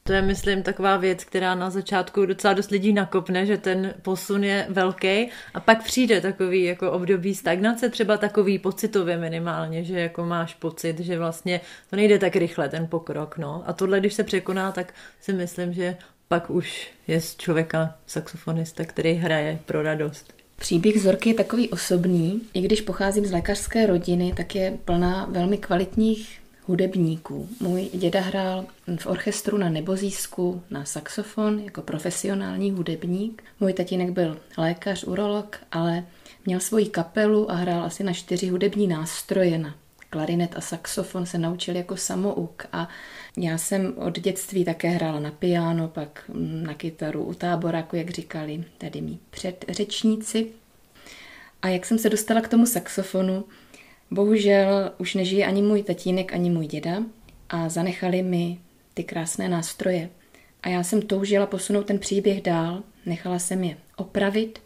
To 0.07 0.13
je, 0.13 0.23
myslím, 0.23 0.63
taková 0.63 0.97
věc, 0.97 1.25
která 1.25 1.55
na 1.55 1.71
začátku 1.71 2.27
docela 2.27 2.55
dost 2.55 2.71
lidí 2.71 2.93
nakopne, 2.93 3.47
že 3.47 3.57
ten 3.57 3.95
posun 4.03 4.45
je 4.45 4.67
velký 4.69 5.29
a 5.55 5.61
pak 5.61 5.85
přijde 5.85 6.21
takový 6.21 6.65
jako 6.65 6.93
období 6.93 7.35
stagnace, 7.35 7.89
třeba 7.89 8.17
takový 8.17 8.59
pocitově 8.59 9.17
minimálně, 9.17 9.85
že 9.85 10.01
jako 10.01 10.25
máš 10.25 10.55
pocit, 10.55 11.01
že 11.01 11.19
vlastně 11.19 11.61
to 11.91 11.97
nejde 11.97 12.19
tak 12.19 12.37
rychle, 12.37 12.69
ten 12.69 12.87
pokrok, 12.87 13.39
no. 13.39 13.65
A 13.67 13.73
tohle, 13.73 14.01
když 14.01 14.15
se 14.15 14.25
překoná, 14.25 14.73
tak 14.73 14.95
si 15.21 15.33
myslím, 15.33 15.73
že 15.73 15.97
pak 16.29 16.51
už 16.51 16.91
je 17.07 17.21
z 17.21 17.37
člověka 17.37 17.95
saxofonista, 18.07 18.85
který 18.85 19.13
hraje 19.13 19.59
pro 19.67 19.83
radost. 19.83 20.44
Příběh 20.56 21.02
Zorky 21.02 21.28
je 21.28 21.34
takový 21.34 21.70
osobní. 21.70 22.40
I 22.54 22.61
když 22.61 22.80
pocházím 22.80 23.26
z 23.26 23.32
lékařské 23.32 23.87
rodiny, 23.87 24.32
tak 24.37 24.54
je 24.54 24.78
plná 24.84 25.26
velmi 25.30 25.58
kvalitních 25.58 26.40
hudebníků. 26.66 27.49
Můj 27.61 27.88
děda 27.94 28.20
hrál 28.20 28.64
v 28.96 29.06
orchestru 29.06 29.58
na 29.58 29.68
Nebozísku 29.68 30.62
na 30.70 30.84
saxofon 30.84 31.58
jako 31.58 31.82
profesionální 31.82 32.70
hudebník. 32.70 33.42
Můj 33.61 33.73
tatínek 33.73 34.11
byl 34.11 34.38
lékař, 34.58 35.04
urolog, 35.04 35.56
ale 35.73 36.04
měl 36.46 36.61
svoji 36.61 36.87
kapelu 36.87 37.50
a 37.50 37.54
hrál 37.54 37.84
asi 37.84 38.04
na 38.04 38.12
čtyři 38.12 38.49
hudební 38.49 38.87
nástroje 38.87 39.58
na 39.58 39.75
klarinet 40.14 40.56
a 40.56 40.61
saxofon 40.61 41.26
se 41.26 41.38
naučil 41.38 41.76
jako 41.76 41.97
samouk 41.97 42.66
a 42.73 42.88
já 43.37 43.59
jsem 43.59 43.94
od 43.97 44.18
dětství 44.18 44.64
také 44.64 44.88
hrála 44.88 45.21
na 45.21 45.30
piano, 45.30 45.88
pak 45.88 46.30
na 46.35 46.75
kytaru 46.75 47.25
u 47.25 47.35
táboráku, 47.35 47.97
jak 47.97 48.11
říkali 48.11 48.64
tady 48.78 49.00
mý 49.00 49.18
předřečníci. 49.30 50.47
A 51.62 51.68
jak 51.68 51.87
jsem 51.87 51.99
se 51.99 52.11
dostala 52.11 52.40
k 52.40 52.49
tomu 52.49 52.66
saxofonu, 52.66 53.44
bohužel 54.11 54.92
už 54.99 55.14
nežije 55.14 55.47
ani 55.47 55.62
můj 55.62 55.83
tatínek, 55.83 56.33
ani 56.33 56.50
můj 56.50 56.66
děda 56.66 57.02
a 57.49 57.68
zanechali 57.68 58.23
mi 58.23 58.59
ty 58.94 59.04
krásné 59.04 59.49
nástroje. 59.49 60.11
A 60.62 60.68
já 60.68 60.83
jsem 60.83 61.02
toužila 61.02 61.47
posunout 61.47 61.87
ten 61.87 61.99
příběh 61.99 62.42
dál, 62.42 62.83
nechala 63.06 63.38
jsem 63.38 63.64
je 63.64 63.76
opravit, 63.97 64.59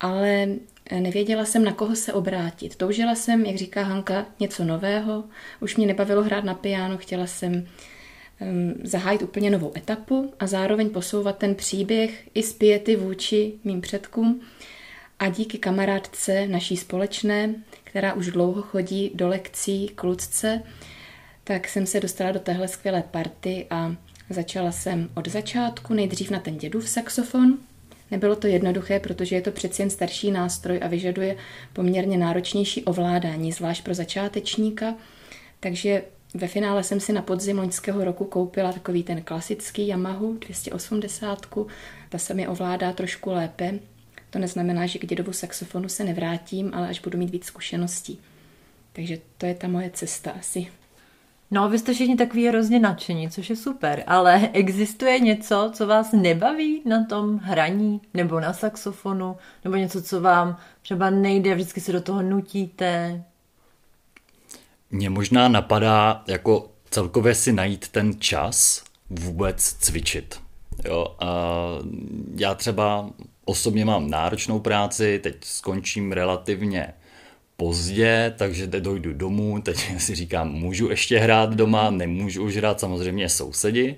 ale 0.00 0.48
nevěděla 0.90 1.44
jsem, 1.44 1.64
na 1.64 1.72
koho 1.72 1.96
se 1.96 2.12
obrátit. 2.12 2.76
Toužila 2.76 3.14
jsem, 3.14 3.46
jak 3.46 3.56
říká 3.56 3.82
Hanka, 3.82 4.26
něco 4.40 4.64
nového. 4.64 5.24
Už 5.60 5.76
mě 5.76 5.86
nebavilo 5.86 6.22
hrát 6.22 6.44
na 6.44 6.54
piano, 6.54 6.98
chtěla 6.98 7.26
jsem 7.26 7.52
um, 7.52 8.74
zahájit 8.84 9.22
úplně 9.22 9.50
novou 9.50 9.72
etapu 9.76 10.32
a 10.40 10.46
zároveň 10.46 10.90
posouvat 10.90 11.38
ten 11.38 11.54
příběh 11.54 12.28
i 12.34 12.42
zpěty 12.42 12.96
vůči 12.96 13.52
mým 13.64 13.80
předkům. 13.80 14.40
A 15.18 15.28
díky 15.28 15.58
kamarádce 15.58 16.46
naší 16.46 16.76
společné, 16.76 17.54
která 17.84 18.12
už 18.12 18.30
dlouho 18.30 18.62
chodí 18.62 19.10
do 19.14 19.28
lekcí 19.28 19.88
k 19.94 20.04
Lucce, 20.04 20.62
tak 21.44 21.68
jsem 21.68 21.86
se 21.86 22.00
dostala 22.00 22.32
do 22.32 22.40
téhle 22.40 22.68
skvělé 22.68 23.02
party 23.10 23.66
a 23.70 23.96
začala 24.30 24.72
jsem 24.72 25.08
od 25.14 25.28
začátku, 25.28 25.94
nejdřív 25.94 26.30
na 26.30 26.38
ten 26.38 26.56
dědův 26.58 26.88
saxofon, 26.88 27.58
Nebylo 28.12 28.36
to 28.36 28.46
jednoduché, 28.46 29.00
protože 29.00 29.36
je 29.36 29.42
to 29.42 29.50
přeci 29.50 29.82
jen 29.82 29.90
starší 29.90 30.30
nástroj 30.30 30.80
a 30.82 30.88
vyžaduje 30.88 31.36
poměrně 31.72 32.18
náročnější 32.18 32.84
ovládání, 32.84 33.52
zvlášť 33.52 33.84
pro 33.84 33.94
začátečníka. 33.94 34.94
Takže 35.60 36.02
ve 36.34 36.48
finále 36.48 36.82
jsem 36.82 37.00
si 37.00 37.12
na 37.12 37.22
podzim 37.22 37.58
loňského 37.58 38.04
roku 38.04 38.24
koupila 38.24 38.72
takový 38.72 39.02
ten 39.02 39.22
klasický 39.22 39.86
Yamahu 39.86 40.32
280. 40.32 41.46
Ta 42.08 42.18
se 42.18 42.34
mi 42.34 42.48
ovládá 42.48 42.92
trošku 42.92 43.30
lépe. 43.30 43.78
To 44.30 44.38
neznamená, 44.38 44.86
že 44.86 44.98
k 44.98 45.06
dědovu 45.06 45.32
saxofonu 45.32 45.88
se 45.88 46.04
nevrátím, 46.04 46.70
ale 46.74 46.88
až 46.88 47.00
budu 47.00 47.18
mít 47.18 47.30
víc 47.30 47.44
zkušeností. 47.44 48.18
Takže 48.92 49.18
to 49.38 49.46
je 49.46 49.54
ta 49.54 49.68
moje 49.68 49.90
cesta 49.90 50.30
asi. 50.30 50.66
No, 51.54 51.68
vy 51.68 51.78
jste 51.78 51.94
všichni 51.94 52.16
takový 52.16 52.48
hrozně 52.48 52.78
nadšení, 52.78 53.30
což 53.30 53.50
je 53.50 53.56
super, 53.56 54.04
ale 54.06 54.48
existuje 54.52 55.20
něco, 55.20 55.70
co 55.74 55.86
vás 55.86 56.12
nebaví 56.12 56.82
na 56.84 57.04
tom 57.04 57.38
hraní 57.38 58.00
nebo 58.14 58.40
na 58.40 58.52
saxofonu, 58.52 59.36
nebo 59.64 59.76
něco, 59.76 60.02
co 60.02 60.20
vám 60.20 60.56
třeba 60.82 61.10
nejde, 61.10 61.54
vždycky 61.54 61.80
se 61.80 61.92
do 61.92 62.00
toho 62.00 62.22
nutíte? 62.22 63.22
Mně 64.90 65.10
možná 65.10 65.48
napadá 65.48 66.22
jako 66.26 66.70
celkově 66.90 67.34
si 67.34 67.52
najít 67.52 67.88
ten 67.88 68.20
čas 68.20 68.84
vůbec 69.10 69.64
cvičit. 69.64 70.40
Jo, 70.84 71.16
a 71.20 71.54
já 72.36 72.54
třeba 72.54 73.10
osobně 73.44 73.84
mám 73.84 74.10
náročnou 74.10 74.60
práci, 74.60 75.20
teď 75.22 75.44
skončím 75.44 76.12
relativně 76.12 76.94
pozdě, 77.62 78.34
takže 78.36 78.66
dojdu 78.66 79.12
domů, 79.12 79.60
teď 79.62 79.78
si 79.98 80.14
říkám, 80.14 80.52
můžu 80.52 80.90
ještě 80.90 81.18
hrát 81.18 81.54
doma, 81.54 81.90
nemůžu 81.90 82.44
už 82.44 82.56
hrát, 82.56 82.80
samozřejmě 82.80 83.28
sousedi. 83.28 83.96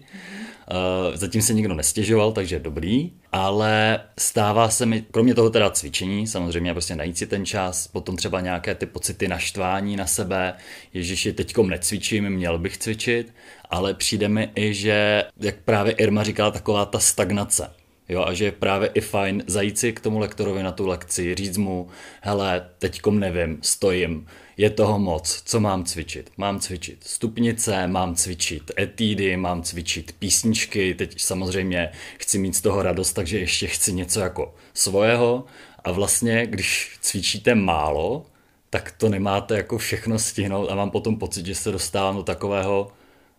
Uh, 0.71 1.17
zatím 1.17 1.43
se 1.43 1.55
nikdo 1.55 1.75
nestěžoval, 1.75 2.33
takže 2.33 2.59
dobrý, 2.59 3.13
ale 3.33 4.01
stává 4.19 4.69
se 4.69 4.87
mi, 4.87 5.05
kromě 5.11 5.35
toho 5.35 5.51
teda 5.51 5.71
cvičení, 5.71 6.27
samozřejmě 6.27 6.73
prostě 6.73 6.97
najít 6.97 7.19
si 7.19 7.27
ten 7.27 7.47
čas, 7.47 7.89
potom 7.89 8.17
třeba 8.17 8.41
nějaké 8.41 8.75
ty 8.75 8.87
pocity 8.87 9.29
naštvání 9.29 9.97
na 9.97 10.07
sebe, 10.07 10.55
ježiši, 10.95 11.33
teďkom 11.33 11.69
necvičím, 11.69 12.31
měl 12.31 12.59
bych 12.59 12.79
cvičit, 12.79 13.35
ale 13.71 13.95
přijde 13.95 14.29
mi 14.29 14.51
i, 14.55 14.75
že, 14.75 15.25
jak 15.41 15.57
právě 15.65 15.93
Irma 15.93 16.23
říkala, 16.23 16.51
taková 16.51 16.85
ta 16.85 16.99
stagnace 16.99 17.84
Jo, 18.09 18.25
a 18.25 18.33
že 18.33 18.45
je 18.45 18.53
právě 18.53 18.89
i 18.95 19.01
fajn 19.01 19.45
zajít 19.47 19.79
si 19.79 19.93
k 19.93 20.01
tomu 20.01 20.19
lektorovi 20.19 20.63
na 20.63 20.73
tu 20.73 20.87
lekci, 20.87 21.35
říct 21.35 21.57
mu, 21.57 21.89
hele, 22.21 22.71
teďkom 22.79 23.21
nevím, 23.21 23.59
stojím, 23.63 24.27
je 24.57 24.71
toho 24.71 24.99
moc, 24.99 25.43
co 25.45 25.61
mám 25.61 25.85
cvičit? 25.85 26.31
Mám 26.37 26.61
cvičit 26.61 27.05
stupnice, 27.05 27.87
mám 27.87 28.15
cvičit 28.15 28.71
etídy, 28.79 29.37
mám 29.37 29.63
cvičit 29.63 30.13
písničky, 30.19 30.95
teď 30.95 31.21
samozřejmě 31.21 31.91
chci 32.19 32.39
mít 32.39 32.57
z 32.57 32.61
toho 32.61 32.83
radost, 32.83 33.13
takže 33.13 33.39
ještě 33.39 33.67
chci 33.67 33.93
něco 33.93 34.21
jako 34.21 34.55
svého 34.75 35.45
a 35.85 35.93
vlastně, 35.93 36.47
když 36.47 36.99
cvičíte 37.01 37.55
málo, 37.55 38.27
tak 38.71 38.91
to 38.99 39.09
nemáte 39.09 39.57
jako 39.57 39.79
všechno 39.79 40.19
stihnout 40.19 40.71
a 40.71 40.75
mám 40.75 40.91
potom 40.91 41.19
pocit, 41.19 41.47
že 41.47 41.55
se 41.55 41.73
dostávám 41.73 42.17
do 42.17 42.23
takového 42.23 42.93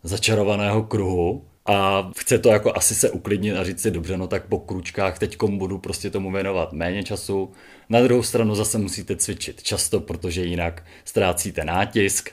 začarovaného 0.04 0.84
kruhu, 0.84 1.46
a 1.66 2.12
chce 2.18 2.40
to 2.40 2.50
jako 2.50 2.74
asi 2.76 2.96
se 2.96 3.10
uklidnit 3.10 3.56
a 3.56 3.64
říct 3.64 3.82
si 3.82 3.92
dobře, 3.92 4.18
no 4.18 4.28
tak 4.28 4.46
po 4.46 4.60
kručkách 4.60 5.20
teď 5.20 5.38
budu 5.44 5.78
prostě 5.78 6.10
tomu 6.10 6.32
věnovat 6.32 6.74
méně 6.74 7.04
času. 7.04 7.52
Na 7.90 8.02
druhou 8.02 8.24
stranu 8.24 8.56
zase 8.56 8.78
musíte 8.78 9.16
cvičit 9.16 9.64
často, 9.64 10.00
protože 10.00 10.44
jinak 10.44 10.84
ztrácíte 11.06 11.64
nátisk. 11.64 12.30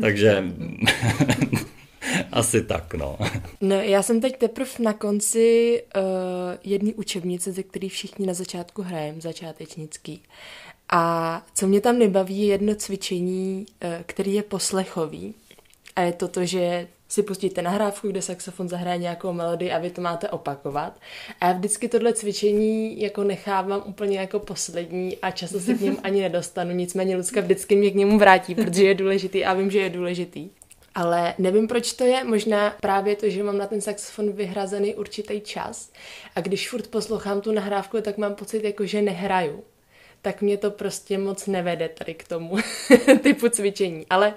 Takže 0.00 0.44
asi 2.32 2.62
tak, 2.62 2.94
no. 2.94 3.18
No, 3.60 3.74
já 3.74 4.02
jsem 4.02 4.20
teď 4.20 4.38
teprve 4.38 4.70
na 4.78 4.92
konci 4.92 5.82
uh, 5.96 6.02
jedné 6.64 6.92
učebnice, 6.92 7.52
ze 7.52 7.62
který 7.62 7.88
všichni 7.88 8.26
na 8.26 8.34
začátku 8.34 8.82
hrajeme, 8.82 9.20
začátečnický. 9.20 10.22
A 10.88 11.46
co 11.54 11.66
mě 11.66 11.80
tam 11.80 11.98
nebaví, 11.98 12.38
je 12.38 12.46
jedno 12.46 12.74
cvičení, 12.74 13.66
uh, 13.84 13.90
který 14.06 14.34
je 14.34 14.42
poslechový. 14.42 15.34
A 15.96 16.00
je 16.00 16.12
to 16.12 16.28
to, 16.28 16.44
že 16.44 16.88
si 17.08 17.22
pustíte 17.22 17.62
nahrávku, 17.62 18.08
kde 18.08 18.22
saxofon 18.22 18.68
zahraje 18.68 18.98
nějakou 18.98 19.32
melodii 19.32 19.72
a 19.72 19.78
vy 19.78 19.90
to 19.90 20.00
máte 20.00 20.28
opakovat. 20.28 21.00
A 21.40 21.46
já 21.46 21.52
vždycky 21.52 21.88
tohle 21.88 22.12
cvičení 22.12 23.00
jako 23.00 23.24
nechávám 23.24 23.82
úplně 23.86 24.18
jako 24.18 24.38
poslední 24.38 25.16
a 25.16 25.30
často 25.30 25.60
se 25.60 25.74
k 25.74 25.80
němu 25.80 25.98
ani 26.02 26.20
nedostanu, 26.20 26.70
nicméně 26.72 27.16
Lucka 27.16 27.40
vždycky 27.40 27.76
mě 27.76 27.90
k 27.90 27.94
němu 27.94 28.18
vrátí, 28.18 28.54
protože 28.54 28.84
je 28.84 28.94
důležitý 28.94 29.44
a 29.44 29.54
vím, 29.54 29.70
že 29.70 29.78
je 29.78 29.90
důležitý. 29.90 30.50
Ale 30.94 31.34
nevím, 31.38 31.68
proč 31.68 31.92
to 31.92 32.04
je. 32.04 32.24
Možná 32.24 32.70
právě 32.80 33.16
to, 33.16 33.30
že 33.30 33.42
mám 33.42 33.58
na 33.58 33.66
ten 33.66 33.80
saxofon 33.80 34.32
vyhrazený 34.32 34.94
určitý 34.94 35.40
čas 35.40 35.90
a 36.36 36.40
když 36.40 36.70
furt 36.70 36.86
poslouchám 36.86 37.40
tu 37.40 37.52
nahrávku, 37.52 38.00
tak 38.00 38.18
mám 38.18 38.34
pocit, 38.34 38.64
jako 38.64 38.86
že 38.86 39.02
nehraju 39.02 39.64
tak 40.22 40.42
mě 40.42 40.56
to 40.56 40.70
prostě 40.70 41.18
moc 41.18 41.46
nevede 41.46 41.88
tady 41.88 42.14
k 42.14 42.28
tomu 42.28 42.56
typu 43.22 43.48
cvičení. 43.48 44.06
Ale 44.10 44.34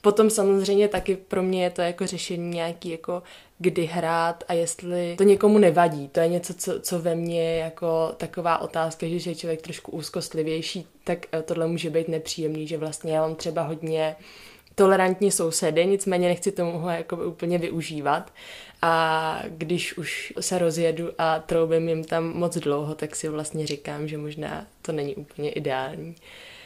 potom 0.00 0.30
samozřejmě 0.30 0.88
taky 0.88 1.16
pro 1.16 1.42
mě 1.42 1.64
je 1.64 1.70
to 1.70 1.82
jako 1.82 2.06
řešení 2.06 2.50
nějaký 2.50 2.90
jako 2.90 3.22
kdy 3.58 3.84
hrát 3.84 4.44
a 4.48 4.52
jestli 4.52 5.14
to 5.16 5.24
někomu 5.24 5.58
nevadí. 5.58 6.08
To 6.08 6.20
je 6.20 6.28
něco, 6.28 6.54
co, 6.54 6.80
co 6.80 6.98
ve 6.98 7.14
mně 7.14 7.42
je 7.42 7.56
jako 7.58 8.14
taková 8.16 8.58
otázka, 8.58 9.06
že 9.08 9.30
je 9.30 9.34
člověk 9.34 9.62
trošku 9.62 9.92
úzkostlivější, 9.92 10.86
tak 11.04 11.26
eh, 11.32 11.42
tohle 11.42 11.66
může 11.66 11.90
být 11.90 12.08
nepříjemný, 12.08 12.66
že 12.66 12.78
vlastně 12.78 13.12
já 13.12 13.20
mám 13.20 13.34
třeba 13.34 13.62
hodně 13.62 14.16
tolerantní 14.74 15.30
sousedy, 15.30 15.86
nicméně 15.86 16.28
nechci 16.28 16.52
tomu 16.52 16.88
jako 16.88 17.16
úplně 17.16 17.58
využívat. 17.58 18.32
A 18.82 19.42
když 19.48 19.96
už 19.98 20.32
se 20.40 20.58
rozjedu 20.58 21.10
a 21.18 21.38
troubím 21.38 21.88
jim 21.88 22.04
tam 22.04 22.24
moc 22.24 22.56
dlouho, 22.56 22.94
tak 22.94 23.16
si 23.16 23.28
vlastně 23.28 23.66
říkám, 23.66 24.08
že 24.08 24.18
možná 24.18 24.66
to 24.82 24.92
není 24.92 25.14
úplně 25.14 25.50
ideální. 25.50 26.14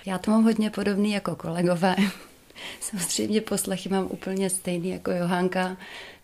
Já 0.06 0.18
to 0.18 0.30
mám 0.30 0.44
hodně 0.44 0.70
podobný 0.70 1.12
jako 1.12 1.36
kolegové. 1.36 1.96
Samozřejmě 2.80 3.40
poslechy 3.40 3.88
mám 3.88 4.06
úplně 4.10 4.50
stejný 4.50 4.90
jako 4.90 5.10
Johánka. 5.10 5.76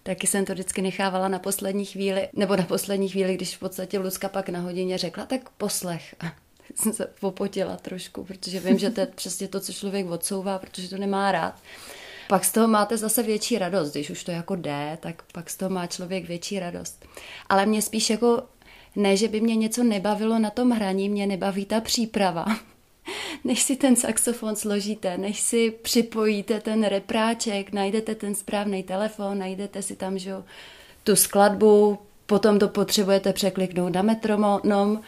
Taky 0.02 0.26
jsem 0.26 0.44
to 0.44 0.52
vždycky 0.52 0.82
nechávala 0.82 1.28
na 1.28 1.38
poslední 1.38 1.84
chvíli, 1.84 2.28
nebo 2.32 2.56
na 2.56 2.64
poslední 2.64 3.08
chvíli, 3.08 3.34
když 3.34 3.56
v 3.56 3.58
podstatě 3.58 3.98
Lucka 3.98 4.28
pak 4.28 4.48
na 4.48 4.60
hodině 4.60 4.98
řekla, 4.98 5.26
tak 5.26 5.48
poslech. 5.50 6.14
A 6.20 6.32
jsem 6.74 6.92
se 6.92 7.08
popotila 7.20 7.76
trošku, 7.76 8.24
protože 8.24 8.60
vím, 8.60 8.78
že 8.78 8.90
to 8.90 9.00
je 9.00 9.06
přesně 9.06 9.48
to, 9.48 9.60
co 9.60 9.72
člověk 9.72 10.10
odsouvá, 10.10 10.58
protože 10.58 10.88
to 10.88 10.96
nemá 10.96 11.32
rád. 11.32 11.54
Pak 12.28 12.44
z 12.44 12.52
toho 12.52 12.68
máte 12.68 12.96
zase 12.96 13.22
větší 13.22 13.58
radost, 13.58 13.92
když 13.92 14.10
už 14.10 14.24
to 14.24 14.30
jako 14.30 14.56
jde, 14.56 14.98
tak 15.00 15.22
pak 15.32 15.50
z 15.50 15.56
toho 15.56 15.70
má 15.70 15.86
člověk 15.86 16.28
větší 16.28 16.60
radost. 16.60 17.04
Ale 17.48 17.66
mě 17.66 17.82
spíš 17.82 18.10
jako, 18.10 18.42
ne, 18.96 19.16
že 19.16 19.28
by 19.28 19.40
mě 19.40 19.56
něco 19.56 19.84
nebavilo 19.84 20.38
na 20.38 20.50
tom 20.50 20.70
hraní, 20.70 21.08
mě 21.08 21.26
nebaví 21.26 21.64
ta 21.64 21.80
příprava. 21.80 22.46
Než 23.44 23.62
si 23.62 23.76
ten 23.76 23.96
saxofon 23.96 24.56
složíte, 24.56 25.18
než 25.18 25.40
si 25.40 25.70
připojíte 25.82 26.60
ten 26.60 26.84
repráček, 26.84 27.72
najdete 27.72 28.14
ten 28.14 28.34
správný 28.34 28.82
telefon, 28.82 29.38
najdete 29.38 29.82
si 29.82 29.96
tam, 29.96 30.18
že 30.18 30.34
tu 31.04 31.16
skladbu, 31.16 31.98
potom 32.26 32.58
to 32.58 32.68
potřebujete 32.68 33.32
překliknout 33.32 33.92
na 33.92 34.02
metronom, 34.02 35.00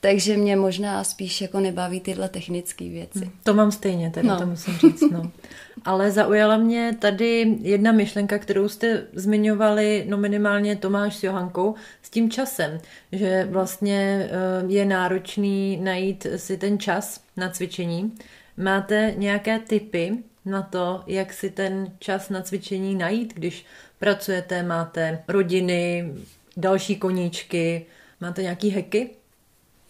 takže 0.00 0.36
mě 0.36 0.56
možná 0.56 1.04
spíš 1.04 1.40
jako 1.40 1.60
nebaví 1.60 2.00
tyhle 2.00 2.28
technické 2.28 2.88
věci. 2.88 3.30
To 3.42 3.54
mám 3.54 3.72
stejně, 3.72 4.10
teda 4.10 4.34
no. 4.34 4.40
to 4.40 4.46
musím 4.46 4.74
říct. 4.74 5.10
No. 5.10 5.30
Ale 5.84 6.10
zaujala 6.10 6.56
mě 6.56 6.96
tady 6.98 7.56
jedna 7.60 7.92
myšlenka, 7.92 8.38
kterou 8.38 8.68
jste 8.68 9.06
zmiňovali, 9.12 10.04
no 10.08 10.16
minimálně 10.16 10.76
Tomáš 10.76 11.16
s 11.16 11.22
Johankou, 11.22 11.74
s 12.02 12.10
tím 12.10 12.30
časem, 12.30 12.78
že 13.12 13.48
vlastně 13.50 14.30
eh, 14.30 14.64
je 14.66 14.84
náročný 14.84 15.76
najít 15.76 16.26
si 16.36 16.56
ten 16.56 16.78
čas 16.78 17.20
na 17.36 17.50
cvičení. 17.50 18.12
Máte 18.56 19.14
nějaké 19.16 19.58
typy 19.58 20.18
na 20.44 20.62
to, 20.62 21.02
jak 21.06 21.32
si 21.32 21.50
ten 21.50 21.92
čas 21.98 22.28
na 22.30 22.42
cvičení 22.42 22.94
najít, 22.94 23.34
když 23.34 23.66
pracujete, 23.98 24.62
máte 24.62 25.22
rodiny, 25.28 26.12
další 26.56 26.96
koníčky, 26.96 27.86
máte 28.20 28.42
nějaký 28.42 28.70
heky? 28.70 29.10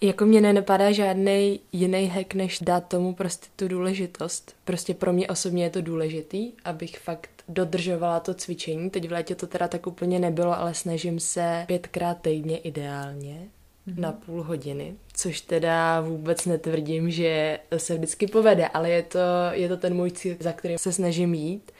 Jako 0.01 0.27
mě 0.27 0.41
nenapadá 0.41 0.93
žádný 0.93 1.61
jiný 1.73 2.07
hack, 2.07 2.35
než 2.35 2.59
dát 2.61 2.89
tomu 2.89 3.15
prostě 3.15 3.47
tu 3.57 3.69
důležitost. 3.69 4.55
Prostě 4.65 4.95
pro 4.95 5.13
mě 5.13 5.29
osobně 5.29 5.65
je 5.65 5.71
to 5.71 5.81
důležitý, 5.81 6.53
abych 6.65 6.99
fakt 6.99 7.31
dodržovala 7.49 8.21
to 8.21 8.35
cvičení. 8.35 8.91
Teď 8.91 9.09
v 9.09 9.13
létě 9.13 9.35
to 9.35 9.47
teda 9.47 9.69
tak 9.69 9.87
úplně 9.87 10.19
nebylo, 10.19 10.59
ale 10.59 10.75
snažím 10.75 11.21
se 11.21 11.65
pětkrát 11.67 12.21
týdně 12.21 12.59
ideálně 12.59 13.49
mm-hmm. 13.89 14.01
na 14.01 14.13
půl 14.13 14.43
hodiny, 14.43 14.95
což 15.13 15.41
teda 15.41 16.01
vůbec 16.01 16.47
netvrdím, 16.47 17.11
že 17.11 17.59
se 17.77 17.95
vždycky 17.95 18.27
povede, 18.27 18.69
ale 18.69 18.91
je 18.91 19.03
to, 19.03 19.19
je 19.51 19.69
to 19.69 19.77
ten 19.77 19.95
můj 19.95 20.11
cíl, 20.11 20.37
za 20.41 20.53
kterým 20.53 20.79
se 20.79 20.93
snažím 20.93 21.35
jít. 21.35 21.73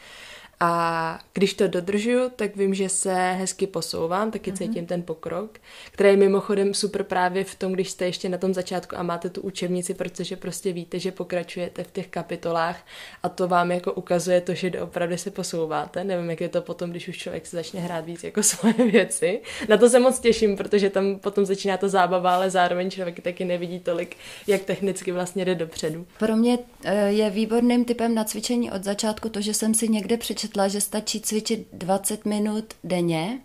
A 0.61 1.21
když 1.33 1.55
to 1.55 1.69
dodržuju, 1.69 2.31
tak 2.37 2.57
vím, 2.57 2.75
že 2.75 2.89
se 2.89 3.33
hezky 3.33 3.67
posouvám, 3.67 4.31
taky 4.31 4.53
mm-hmm. 4.53 4.57
cítím 4.57 4.87
ten 4.87 5.03
pokrok, 5.03 5.59
který 5.91 6.09
je 6.09 6.17
mimochodem 6.17 6.75
super 6.75 7.05
právě 7.05 7.45
v 7.45 7.55
tom, 7.55 7.73
když 7.73 7.91
jste 7.91 8.05
ještě 8.05 8.29
na 8.29 8.39
tom 8.39 8.55
začátku 8.55 8.99
a 8.99 9.03
máte 9.03 9.31
tu 9.31 9.41
učebnici, 9.41 9.95
protože 9.95 10.37
prostě 10.37 10.73
víte, 10.73 10.99
že 10.99 11.13
pokračujete 11.13 11.85
v 11.85 11.93
těch 11.93 12.09
kapitolách 12.09 12.87
a 13.23 13.29
to 13.29 13.49
vám 13.49 13.71
jako 13.71 13.93
ukazuje 13.93 14.41
to, 14.41 14.55
že 14.55 14.83
opravdu 14.83 15.17
se 15.17 15.31
posouváte. 15.31 16.05
Nevím, 16.05 16.31
jak 16.31 16.41
je 16.41 16.49
to 16.49 16.63
potom, 16.63 16.91
když 16.91 17.09
už 17.09 17.19
člověk 17.19 17.47
se 17.47 17.57
začne 17.57 17.81
hrát 17.81 18.05
víc 18.05 18.25
jako 18.25 18.43
svoje 18.53 18.91
věci. 18.91 19.41
Na 19.69 19.77
to 19.77 19.89
se 19.89 20.01
moc 20.01 20.19
těším, 20.19 20.57
protože 20.57 20.91
tam 20.91 21.19
potom 21.19 21.47
začíná 21.47 21.77
ta 21.77 21.89
zábava, 21.89 22.35
ale 22.35 22.51
zároveň 22.51 22.91
člověk 22.91 23.21
taky 23.21 23.45
nevidí 23.45 23.81
tolik, 23.81 24.17
jak 24.47 24.63
technicky 24.63 25.13
vlastně 25.13 25.45
jde 25.45 25.55
dopředu. 25.55 26.07
Pro 26.19 26.37
mě 26.37 26.59
eh, 26.85 27.09
je 27.09 27.31
výborným 27.31 27.85
typem 27.85 28.15
na 28.15 28.25
cvičení 28.25 28.71
od 28.71 28.85
začátku 28.85 29.29
to, 29.29 29.41
že 29.41 29.55
jsem 29.55 29.75
si 29.75 29.89
někde 29.89 30.17
přečetla 30.17 30.48
četla, 30.49 30.69
že 30.69 30.81
stačí 30.81 31.21
cvičit 31.21 31.69
20 31.73 32.25
minut 32.25 32.65
denně, 32.85 33.39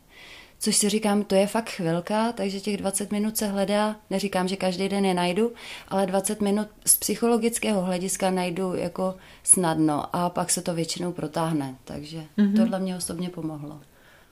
což 0.59 0.75
si 0.75 0.89
říkám, 0.89 1.23
to 1.23 1.35
je 1.35 1.47
fakt 1.47 1.69
chvilka, 1.69 2.31
takže 2.31 2.59
těch 2.59 2.77
20 2.77 3.11
minut 3.11 3.37
se 3.37 3.47
hledá, 3.47 3.95
neříkám, 4.09 4.47
že 4.47 4.55
každý 4.55 4.89
den 4.89 5.05
je 5.05 5.13
najdu, 5.13 5.51
ale 5.87 6.05
20 6.05 6.41
minut 6.41 6.67
z 6.85 6.97
psychologického 6.97 7.81
hlediska 7.81 8.31
najdu 8.31 8.73
jako 8.75 9.15
snadno 9.43 10.15
a 10.15 10.29
pak 10.29 10.49
se 10.49 10.61
to 10.61 10.73
většinou 10.73 11.11
protáhne, 11.11 11.75
takže 11.83 12.23
mm-hmm. 12.37 12.55
tohle 12.55 12.79
mě 12.79 12.95
osobně 12.95 13.29
pomohlo. 13.29 13.81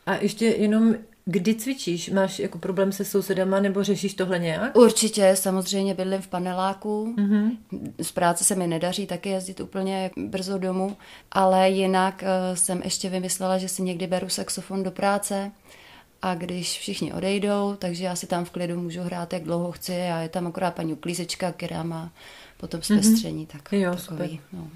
A 0.06 0.16
ještě 0.16 0.46
jenom 0.46 0.96
Kdy 1.26 1.56
cvičíš? 1.56 2.10
Máš 2.10 2.40
jako 2.40 2.58
problém 2.58 2.92
se 2.92 3.06
sousedama 3.06 3.60
nebo 3.60 3.84
řešíš 3.84 4.14
tohle 4.14 4.40
nějak? 4.40 4.78
Určitě, 4.78 5.36
samozřejmě 5.36 5.94
bydlím 5.94 6.22
v 6.22 6.28
paneláku. 6.28 7.16
Mm-hmm. 7.18 7.58
Z 8.02 8.12
práce 8.12 8.44
se 8.44 8.56
mi 8.56 8.68
nedaří 8.68 9.08
taky 9.08 9.30
jezdit 9.30 9.60
úplně 9.60 10.12
brzo 10.18 10.58
domů, 10.58 10.98
ale 11.32 11.70
jinak 11.70 12.24
uh, 12.24 12.56
jsem 12.56 12.82
ještě 12.84 13.10
vymyslela, 13.10 13.58
že 13.58 13.70
si 13.70 13.82
někdy 13.82 14.08
beru 14.08 14.30
saxofon 14.30 14.84
do 14.84 14.92
práce 14.92 15.52
a 16.22 16.36
když 16.36 16.80
všichni 16.80 17.14
odejdou, 17.14 17.76
takže 17.80 18.04
já 18.04 18.16
si 18.16 18.28
tam 18.28 18.46
v 18.46 18.50
klidu 18.50 18.82
můžu 18.82 19.02
hrát, 19.02 19.34
jak 19.34 19.44
dlouho 19.44 19.72
chci 19.72 19.94
a 19.94 20.20
je 20.20 20.30
tam 20.30 20.48
akorát 20.48 20.76
paní 20.76 20.94
uklízečka, 20.94 21.52
která 21.52 21.84
má 21.84 22.12
potom 22.58 22.82
zpestření. 22.82 23.48
Mm-hmm. 23.48 23.52
Tak 23.52 23.74
jo, 23.74 23.92
takový, 23.92 24.30
super. 24.30 24.30
No. 24.54 24.68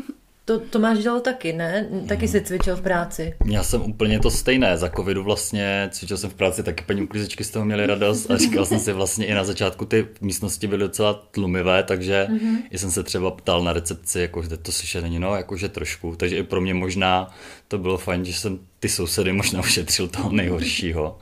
To, 0.46 0.60
to 0.60 0.78
máš 0.78 0.98
dělal 0.98 1.20
taky, 1.20 1.52
ne? 1.52 1.88
Taky 2.08 2.28
jsi 2.28 2.40
cvičil 2.40 2.76
v 2.76 2.82
práci. 2.82 3.34
Já 3.44 3.62
jsem 3.62 3.82
úplně 3.82 4.20
to 4.20 4.30
stejné. 4.30 4.76
Za 4.76 4.88
covidu 4.88 5.24
vlastně 5.24 5.88
cvičil 5.92 6.16
jsem 6.16 6.30
v 6.30 6.34
práci, 6.34 6.62
taky 6.62 6.84
paní 6.84 7.02
uklízečky 7.02 7.44
z 7.44 7.50
toho 7.50 7.64
měli 7.64 7.86
radost 7.86 8.30
a 8.30 8.36
říkal 8.36 8.66
jsem 8.66 8.78
si 8.78 8.92
vlastně 8.92 9.26
i 9.26 9.34
na 9.34 9.44
začátku 9.44 9.84
ty 9.84 10.08
místnosti 10.20 10.66
byly 10.66 10.80
docela 10.80 11.14
tlumivé, 11.14 11.82
takže 11.82 12.26
mm-hmm. 12.30 12.58
jsem 12.72 12.90
se 12.90 13.02
třeba 13.02 13.30
ptal 13.30 13.64
na 13.64 13.72
recepci, 13.72 14.20
jako 14.20 14.42
že 14.42 14.56
to 14.56 14.72
slyšet 14.72 15.02
není, 15.02 15.18
no, 15.18 15.36
jakože 15.36 15.68
trošku. 15.68 16.16
Takže 16.16 16.36
i 16.36 16.42
pro 16.42 16.60
mě 16.60 16.74
možná 16.74 17.34
to 17.68 17.78
bylo 17.78 17.98
fajn, 17.98 18.24
že 18.24 18.32
jsem 18.32 18.58
ty 18.80 18.88
sousedy 18.88 19.32
možná 19.32 19.60
ušetřil 19.66 20.08
toho 20.08 20.32
nejhoršího 20.32 21.18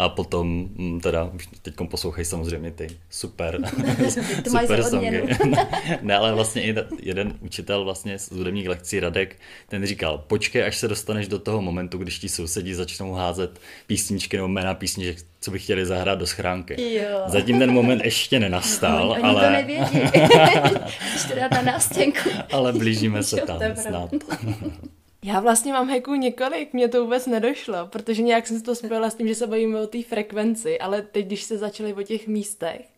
a 0.00 0.08
potom 0.08 0.68
mm, 0.76 1.00
teda 1.00 1.30
teď 1.62 1.74
poslouchají 1.90 2.24
samozřejmě 2.24 2.70
ty 2.70 2.86
super, 3.10 3.60
super 4.60 4.82
songy. 4.82 5.22
ne, 6.02 6.16
ale 6.16 6.34
vlastně 6.34 6.62
i 6.62 6.74
jeden 7.02 7.34
učitel 7.40 7.84
vlastně 7.84 8.18
z 8.18 8.30
hudebních 8.30 8.68
lekcí 8.68 9.00
Radek, 9.00 9.36
ten 9.68 9.86
říkal, 9.86 10.18
počkej, 10.18 10.64
až 10.64 10.76
se 10.76 10.88
dostaneš 10.88 11.28
do 11.28 11.38
toho 11.38 11.62
momentu, 11.62 11.98
když 11.98 12.18
ti 12.18 12.28
sousedí 12.28 12.74
začnou 12.74 13.12
házet 13.12 13.60
písničky 13.86 14.36
nebo 14.36 14.48
jména 14.48 14.74
písniček, 14.74 15.18
co 15.40 15.50
by 15.50 15.58
chtěli 15.58 15.86
zahrát 15.86 16.18
do 16.18 16.26
schránky. 16.26 16.94
Jo. 16.94 17.22
Zatím 17.26 17.58
ten 17.58 17.72
moment 17.72 18.04
ještě 18.04 18.40
nenastal, 18.40 19.10
Oni 19.10 19.22
ale... 19.22 19.44
to 19.44 19.50
nevědí. 19.50 20.00
na 21.50 21.62
nástěnku. 21.62 22.30
ale 22.52 22.72
blížíme 22.72 23.22
se 23.22 23.36
tam 23.36 23.60
snad. 23.76 24.10
Já 25.24 25.40
vlastně 25.40 25.72
mám 25.72 25.88
heků 25.88 26.14
několik, 26.14 26.72
mě 26.72 26.88
to 26.88 27.02
vůbec 27.04 27.26
nedošlo, 27.26 27.86
protože 27.86 28.22
nějak 28.22 28.46
jsem 28.46 28.58
si 28.58 28.62
to 28.62 28.74
spojila 28.74 29.10
s 29.10 29.14
tím, 29.14 29.28
že 29.28 29.34
se 29.34 29.46
bavíme 29.46 29.80
o 29.80 29.86
té 29.86 30.02
frekvenci, 30.02 30.78
ale 30.78 31.02
teď, 31.02 31.26
když 31.26 31.42
se 31.42 31.58
začaly 31.58 31.94
o 31.94 32.02
těch 32.02 32.26
místech, 32.26 32.88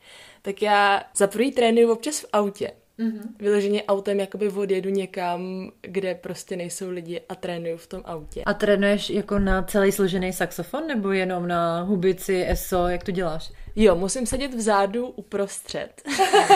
tak 0.43 0.63
já 0.63 1.03
za 1.17 1.27
prvý 1.27 1.53
trénuju 1.53 1.93
občas 1.93 2.21
v 2.21 2.27
autě. 2.33 2.73
Mm-hmm. 2.98 3.28
Vyloženě 3.38 3.83
autem 3.83 4.20
jakoby 4.20 4.48
odjedu 4.48 4.90
někam, 4.90 5.70
kde 5.81 6.14
prostě 6.14 6.57
nejsou 6.57 6.90
lidi 6.90 7.20
a 7.28 7.35
trénuju 7.35 7.76
v 7.76 7.87
tom 7.87 8.02
autě. 8.05 8.42
A 8.46 8.55
trénuješ 8.55 9.11
jako 9.11 9.38
na 9.38 9.62
celý 9.62 9.92
složený 9.92 10.33
saxofon 10.33 10.87
nebo 10.87 11.12
jenom 11.12 11.48
na 11.48 11.83
hubici, 11.83 12.44
ESO, 12.48 12.88
jak 12.88 13.05
to 13.05 13.11
děláš? 13.11 13.52
Jo, 13.76 13.94
musím 13.94 14.26
sedět 14.26 14.55
vzadu 14.55 15.07
uprostřed, 15.07 16.02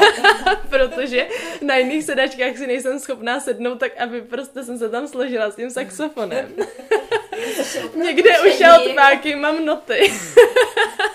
protože 0.68 1.26
na 1.62 1.76
jiných 1.76 2.04
sedačkách 2.04 2.56
si 2.56 2.66
nejsem 2.66 2.98
schopná 2.98 3.40
sednout 3.40 3.78
tak, 3.78 3.96
aby 3.96 4.22
prostě 4.22 4.62
jsem 4.62 4.78
se 4.78 4.88
tam 4.88 5.08
složila 5.08 5.50
s 5.50 5.56
tím 5.56 5.70
saxofonem. 5.70 6.48
Někde 8.04 8.30
už 8.40 8.60
altmáky 8.60 9.36
mám 9.36 9.64
noty. 9.64 10.12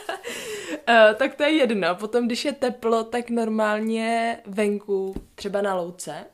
Uh, 0.92 1.16
tak 1.16 1.36
to 1.36 1.44
je 1.44 1.52
jedno. 1.52 1.96
Potom, 1.96 2.26
když 2.26 2.46
je 2.46 2.52
teplo, 2.52 3.04
tak 3.04 3.30
normálně 3.30 4.38
venku, 4.46 5.16
třeba 5.36 5.62
na 5.62 5.76
louce. 5.76 6.26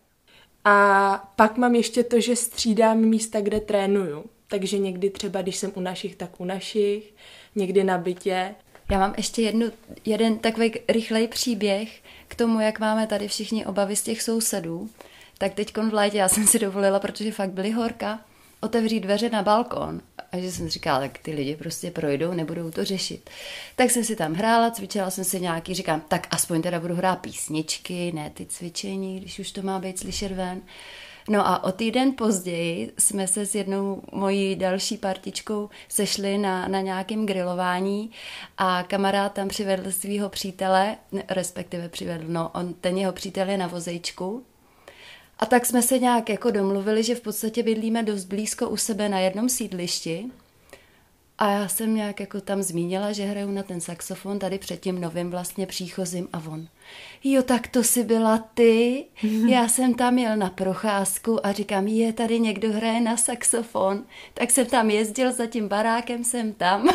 A 0.66 1.32
pak 1.36 1.58
mám 1.58 1.76
ještě 1.76 2.04
to, 2.04 2.20
že 2.20 2.36
střídám 2.36 2.98
místa, 2.98 3.42
kde 3.42 3.60
trénuju. 3.60 4.26
Takže 4.48 4.78
někdy 4.78 5.10
třeba, 5.10 5.42
když 5.42 5.56
jsem 5.56 5.72
u 5.76 5.80
našich, 5.80 6.16
tak 6.16 6.40
u 6.40 6.46
našich, 6.46 7.14
někdy 7.56 7.84
na 7.84 7.98
bytě. 7.98 8.56
Já 8.92 9.00
mám 9.00 9.14
ještě 9.18 9.42
jednu, 9.42 9.72
jeden 10.06 10.40
takový 10.40 10.74
rychlej 10.90 11.28
příběh 11.28 12.02
k 12.28 12.36
tomu, 12.36 12.60
jak 12.60 12.80
máme 12.80 13.08
tady 13.08 13.28
všichni 13.28 13.66
obavy 13.66 13.96
z 13.96 14.04
těch 14.04 14.22
sousedů. 14.22 14.90
Tak 15.38 15.54
teď 15.54 15.78
v 15.78 15.94
létě 15.94 16.18
já 16.18 16.30
jsem 16.30 16.48
si 16.48 16.60
dovolila, 16.60 17.00
protože 17.00 17.32
fakt 17.32 17.52
byly 17.52 17.72
horka, 17.72 18.20
otevřít 18.62 19.00
dveře 19.00 19.30
na 19.30 19.44
balkon. 19.44 20.02
A 20.32 20.38
že 20.38 20.52
jsem 20.52 20.70
říkala, 20.70 21.00
tak 21.00 21.18
ty 21.18 21.32
lidi 21.32 21.56
prostě 21.56 21.92
projdou, 21.92 22.34
nebudou 22.34 22.72
to 22.72 22.86
řešit. 22.86 23.30
Tak 23.76 23.92
jsem 23.92 24.04
si 24.04 24.16
tam 24.16 24.34
hrála, 24.34 24.72
cvičila 24.72 25.10
jsem 25.10 25.24
si 25.24 25.40
nějaký, 25.40 25.74
říkám, 25.74 26.02
tak 26.08 26.28
aspoň 26.32 26.62
teda 26.62 26.80
budu 26.80 26.96
hrát 26.96 27.16
písničky, 27.16 28.12
ne 28.12 28.30
ty 28.30 28.46
cvičení, 28.46 29.20
když 29.20 29.40
už 29.40 29.52
to 29.52 29.62
má 29.62 29.80
být 29.80 30.00
slyšet 30.00 30.32
ven. 30.32 30.62
No 31.30 31.48
a 31.48 31.64
o 31.64 31.72
týden 31.72 32.14
později 32.14 32.94
jsme 32.98 33.28
se 33.28 33.46
s 33.46 33.56
jednou 33.56 34.02
mojí 34.12 34.56
další 34.56 34.98
partičkou 34.98 35.70
sešli 35.90 36.38
na, 36.38 36.68
na 36.68 36.82
nějakém 36.82 37.26
grilování 37.26 38.12
a 38.58 38.84
kamarád 38.84 39.34
tam 39.34 39.48
přivedl 39.48 39.92
svého 39.92 40.30
přítele, 40.30 40.98
respektive 41.30 41.90
přivedl, 41.90 42.24
no 42.28 42.52
on, 42.54 42.74
ten 42.74 42.98
jeho 42.98 43.12
přítel 43.14 43.50
je 43.50 43.58
na 43.58 43.68
vozejčku, 43.68 44.46
a 45.40 45.46
tak 45.46 45.66
jsme 45.66 45.82
se 45.82 46.00
nějak 46.00 46.30
jako 46.30 46.52
domluvili, 46.52 47.04
že 47.04 47.16
v 47.16 47.22
podstatě 47.22 47.64
bydlíme 47.64 48.04
dost 48.04 48.26
blízko 48.26 48.70
u 48.70 48.78
sebe 48.78 49.10
na 49.10 49.20
jednom 49.20 49.50
sídlišti. 49.50 50.26
A 51.38 51.52
já 51.52 51.68
jsem 51.68 51.96
nějak 51.96 52.20
jako 52.20 52.42
tam 52.42 52.64
zmínila, 52.64 53.12
že 53.12 53.26
hraju 53.26 53.52
na 53.52 53.64
ten 53.64 53.82
saxofon 53.82 54.40
tady 54.40 54.60
před 54.60 54.80
tím 54.80 55.02
novým 55.02 55.32
vlastně 55.32 55.68
příchozím 55.68 56.28
a 56.34 56.44
on. 56.48 56.68
Jo, 57.24 57.44
tak 57.44 57.68
to 57.68 57.84
si 57.84 58.04
byla 58.04 58.38
ty. 58.54 59.06
Já 59.48 59.68
jsem 59.68 59.94
tam 59.94 60.18
jel 60.18 60.38
na 60.38 60.50
procházku 60.50 61.46
a 61.46 61.52
říkám, 61.52 61.88
je, 61.88 62.14
tady 62.14 62.40
někdo 62.40 62.72
hraje 62.72 63.02
na 63.02 63.18
saxofon. 63.18 64.04
Tak 64.34 64.52
jsem 64.52 64.66
tam 64.66 64.90
jezdil 64.90 65.34
za 65.34 65.46
tím 65.46 65.68
barákem, 65.68 66.24
jsem 66.24 66.54
tam. 66.54 66.90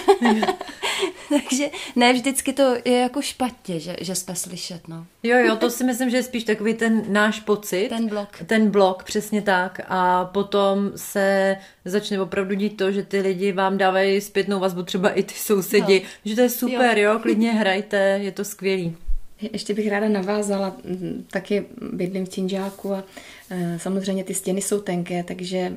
Takže 1.29 1.71
ne 1.97 2.13
vždycky 2.13 2.53
to 2.53 2.75
je 2.85 2.99
jako 2.99 3.23
špatně, 3.23 3.81
že, 3.81 3.97
že 4.01 4.15
jsme 4.15 4.37
slyšet, 4.37 4.89
no. 4.89 5.07
Jo, 5.23 5.39
jo, 5.39 5.57
to 5.57 5.71
si 5.71 5.85
myslím, 5.85 6.11
že 6.11 6.17
je 6.17 6.23
spíš 6.23 6.45
takový 6.45 6.75
ten 6.75 7.05
náš 7.09 7.41
pocit. 7.41 7.89
Ten 7.89 8.09
blok. 8.09 8.29
Ten 8.47 8.71
blok, 8.71 9.05
přesně 9.05 9.43
tak. 9.43 9.81
A 9.89 10.25
potom 10.25 10.93
se 10.97 11.57
začne 11.85 12.21
opravdu 12.21 12.55
dít 12.55 12.77
to, 12.77 12.93
že 12.93 13.03
ty 13.03 13.21
lidi 13.21 13.53
vám 13.53 13.79
dávají 13.79 14.21
zpětnou 14.21 14.61
vazbu, 14.61 14.83
třeba 14.83 15.11
i 15.11 15.23
ty 15.23 15.35
sousedi, 15.35 16.01
no. 16.05 16.09
že 16.25 16.35
to 16.35 16.41
je 16.41 16.49
super, 16.49 16.99
jo. 16.99 17.13
jo, 17.13 17.19
klidně 17.19 17.53
hrajte, 17.53 17.99
je 18.23 18.33
to 18.33 18.45
skvělý. 18.45 18.97
Ještě 19.53 19.75
bych 19.75 19.89
ráda 19.89 20.09
navázala, 20.09 20.77
taky 21.31 21.65
bydlím 21.93 22.27
v 22.27 22.29
Činžáku 22.29 22.93
a 22.93 23.05
e, 23.51 23.79
samozřejmě 23.79 24.25
ty 24.25 24.35
stěny 24.35 24.63
jsou 24.63 24.81
tenké, 24.81 25.25
takže 25.25 25.77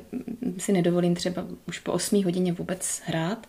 si 0.58 0.72
nedovolím 0.72 1.14
třeba 1.14 1.46
už 1.68 1.78
po 1.78 1.92
8 1.92 2.24
hodině 2.24 2.52
vůbec 2.52 3.02
hrát. 3.04 3.46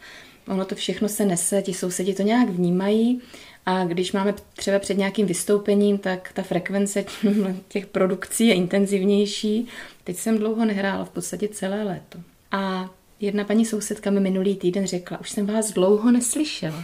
Ono 0.48 0.66
to 0.66 0.76
všechno 0.76 1.10
se 1.10 1.26
nese, 1.26 1.62
ti 1.62 1.74
sousedi 1.74 2.14
to 2.14 2.24
nějak 2.24 2.50
vnímají 2.50 3.22
a 3.66 3.84
když 3.84 4.12
máme 4.12 4.34
třeba 4.54 4.80
před 4.80 4.98
nějakým 4.98 5.26
vystoupením, 5.28 5.98
tak 5.98 6.32
ta 6.34 6.44
frekvence 6.44 7.06
těch 7.68 7.86
produkcí 7.86 8.48
je 8.48 8.54
intenzivnější. 8.54 9.68
Teď 10.04 10.18
jsem 10.18 10.38
dlouho 10.38 10.66
nehrála, 10.66 11.06
v 11.06 11.10
podstatě 11.10 11.48
celé 11.48 11.84
léto. 11.84 12.20
A 12.52 12.90
Jedna 13.20 13.44
paní 13.44 13.66
sousedka 13.66 14.12
mi 14.12 14.20
minulý 14.20 14.56
týden 14.56 14.86
řekla, 14.86 15.20
už 15.20 15.30
jsem 15.30 15.46
vás 15.46 15.72
dlouho 15.72 16.12
neslyšela. 16.12 16.84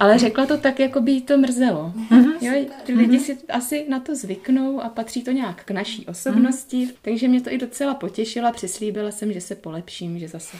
Ale 0.00 0.18
řekla 0.18 0.46
to 0.46 0.58
tak, 0.58 0.80
jako 0.80 1.00
by 1.00 1.12
jí 1.12 1.22
to 1.22 1.38
mrzelo. 1.38 1.92
Mhm. 2.10 2.32
Jo, 2.40 2.52
ty 2.84 2.94
lidi 2.94 3.18
si 3.18 3.38
asi 3.48 3.86
na 3.88 4.00
to 4.00 4.14
zvyknou 4.16 4.80
a 4.80 4.88
patří 4.88 5.22
to 5.22 5.30
nějak 5.30 5.64
k 5.64 5.70
naší 5.70 6.06
osobnosti, 6.06 6.88
takže 7.02 7.28
mě 7.28 7.40
to 7.40 7.52
i 7.52 7.58
docela 7.58 7.94
potěšila. 7.94 8.52
Přislíbila 8.52 9.10
jsem, 9.10 9.32
že 9.32 9.40
se 9.40 9.54
polepším, 9.54 10.18
že 10.18 10.28
zase 10.28 10.56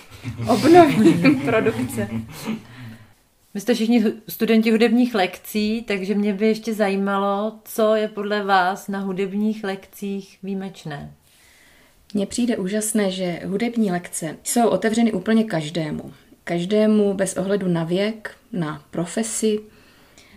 obnovím 0.48 1.40
produkce. 1.44 2.08
My 3.54 3.60
jste 3.60 3.74
všichni 3.74 4.04
studenti 4.28 4.70
hudebních 4.70 5.14
lekcí, 5.14 5.82
takže 5.82 6.14
mě 6.14 6.32
by 6.32 6.46
ještě 6.46 6.74
zajímalo, 6.74 7.58
co 7.64 7.94
je 7.94 8.08
podle 8.08 8.44
vás 8.44 8.88
na 8.88 9.00
hudebních 9.00 9.64
lekcích 9.64 10.38
výjimečné. 10.42 11.12
Mně 12.14 12.26
přijde 12.26 12.56
úžasné, 12.56 13.10
že 13.10 13.40
hudební 13.44 13.92
lekce 13.92 14.36
jsou 14.44 14.68
otevřeny 14.68 15.12
úplně 15.12 15.44
každému. 15.44 16.12
Každému 16.44 17.14
bez 17.14 17.36
ohledu 17.36 17.68
na 17.68 17.84
věk, 17.84 18.30
na 18.52 18.82
profesi, 18.90 19.60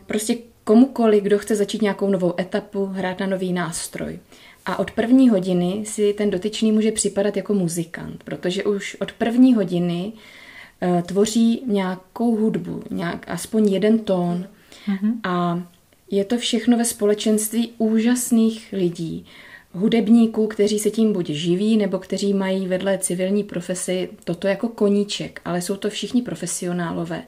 prostě 0.06 0.38
komukoli, 0.64 1.22
kdo 1.22 1.40
chce 1.40 1.56
začít 1.56 1.82
nějakou 1.82 2.10
novou 2.10 2.34
etapu, 2.40 2.86
hrát 2.86 3.20
na 3.20 3.28
nový 3.28 3.54
nástroj. 3.54 4.20
A 4.66 4.80
od 4.80 4.92
první 4.92 5.30
hodiny 5.30 5.84
si 5.86 6.14
ten 6.14 6.30
dotyčný 6.30 6.72
může 6.72 6.92
připadat 6.92 7.38
jako 7.38 7.54
muzikant, 7.54 8.24
protože 8.24 8.64
už 8.64 8.98
od 9.00 9.12
první 9.12 9.54
hodiny 9.54 10.14
uh, 10.14 11.02
tvoří 11.02 11.64
nějakou 11.68 12.36
hudbu, 12.36 12.84
nějak, 12.92 13.26
aspoň 13.30 13.68
jeden 13.68 14.00
tón. 14.00 14.48
Mm-hmm. 14.88 15.14
A 15.24 15.64
je 16.12 16.26
to 16.26 16.38
všechno 16.38 16.78
ve 16.78 16.86
společenství 16.86 17.72
úžasných 17.78 18.74
lidí, 18.78 19.26
hudebníků, 19.76 20.48
kteří 20.48 20.80
se 20.80 20.92
tím 20.92 21.14
buď 21.14 21.30
živí, 21.30 21.78
nebo 21.78 22.00
kteří 22.00 22.34
mají 22.34 22.68
vedle 22.68 22.98
civilní 22.98 23.44
profesi 23.44 24.10
toto 24.24 24.48
jako 24.48 24.68
koníček, 24.68 25.42
ale 25.46 25.62
jsou 25.62 25.76
to 25.76 25.90
všichni 25.90 26.22
profesionálové. 26.22 27.24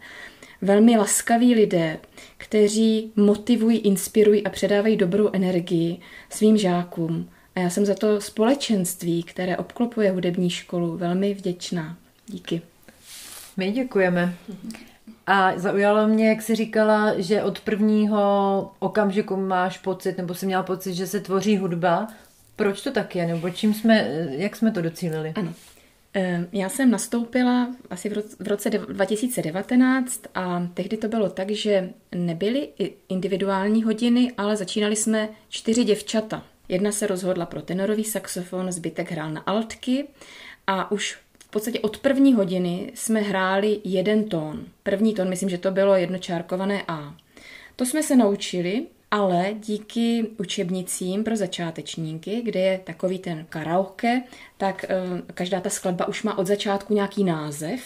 Velmi 0.62 0.98
laskaví 0.98 1.56
lidé, 1.56 1.98
kteří 2.38 3.12
motivují, 3.16 3.78
inspirují 3.78 4.44
a 4.44 4.50
předávají 4.50 4.98
dobrou 4.98 5.30
energii 5.34 5.98
svým 6.30 6.58
žákům. 6.58 7.30
A 7.56 7.60
já 7.60 7.70
jsem 7.70 7.86
za 7.86 7.94
to 7.94 8.22
společenství, 8.22 9.24
které 9.24 9.58
obklopuje 9.58 10.12
hudební 10.12 10.50
školu, 10.50 10.98
velmi 10.98 11.34
vděčná. 11.34 11.98
Díky. 12.28 12.62
My 13.58 13.72
děkujeme. 13.72 14.34
A 15.28 15.52
zaujalo 15.56 16.08
mě, 16.08 16.30
jak 16.30 16.42
jsi 16.42 16.56
říkala, 16.56 17.14
že 17.18 17.44
od 17.44 17.60
prvního 17.60 18.72
okamžiku 18.80 19.36
máš 19.36 19.78
pocit, 19.78 20.18
nebo 20.18 20.34
jsi 20.34 20.46
měla 20.46 20.64
pocit, 20.64 20.94
že 20.94 21.08
se 21.08 21.20
tvoří 21.20 21.58
hudba. 21.58 22.08
Proč 22.58 22.82
to 22.82 22.91
tak 22.91 23.15
je, 23.15 23.28
nebo 23.28 23.50
čím 23.50 23.74
jsme, 23.74 24.28
jak 24.30 24.56
jsme 24.56 24.72
to 24.72 24.82
docílili? 24.82 25.34
Ano. 25.36 25.54
Ehm, 26.13 26.48
já 26.52 26.70
jsem 26.70 26.91
nastoupila 26.91 27.76
asi 27.89 28.10
v 28.39 28.48
roce 28.48 28.70
2019 28.70 30.22
a 30.36 30.67
tehdy 30.74 30.98
to 30.98 31.08
bylo 31.08 31.30
tak, 31.30 31.52
že 31.52 31.89
nebyly 32.15 32.70
individuální 33.10 33.84
hodiny, 33.84 34.32
ale 34.38 34.58
začínali 34.58 34.96
jsme 34.96 35.30
čtyři 35.50 35.84
děvčata. 35.84 36.43
Jedna 36.70 36.91
se 36.91 37.08
rozhodla 37.08 37.46
pro 37.46 37.62
tenorový 37.62 38.04
saxofon, 38.04 38.72
zbytek 38.72 39.12
hrál 39.12 39.32
na 39.32 39.41
altky 39.41 40.08
a 40.67 40.91
už 40.91 41.17
v 41.39 41.50
podstatě 41.50 41.80
od 41.80 41.98
první 41.98 42.34
hodiny 42.34 42.91
jsme 42.93 43.20
hráli 43.22 43.80
jeden 43.84 44.30
tón. 44.30 44.65
První 44.84 45.13
tón, 45.13 45.30
myslím, 45.30 45.50
že 45.50 45.58
to 45.58 45.72
bylo 45.72 45.96
jednočárkované 45.96 46.84
A. 46.88 47.15
To 47.76 47.86
jsme 47.86 48.04
se 48.04 48.15
naučili 48.15 48.86
ale 49.12 49.56
díky 49.60 50.30
učebnicím 50.38 51.24
pro 51.24 51.36
začátečníky, 51.36 52.41
kde 52.41 52.60
je 52.60 52.82
takový 52.84 53.20
ten 53.20 53.46
karaoke, 53.50 54.24
tak 54.58 54.86
eh, 54.89 55.22
každá 55.34 55.60
ta 55.60 55.70
skladba 55.70 56.08
už 56.08 56.24
má 56.24 56.38
od 56.38 56.48
začátku 56.48 56.93
nějaký 56.93 57.24
název, 57.24 57.82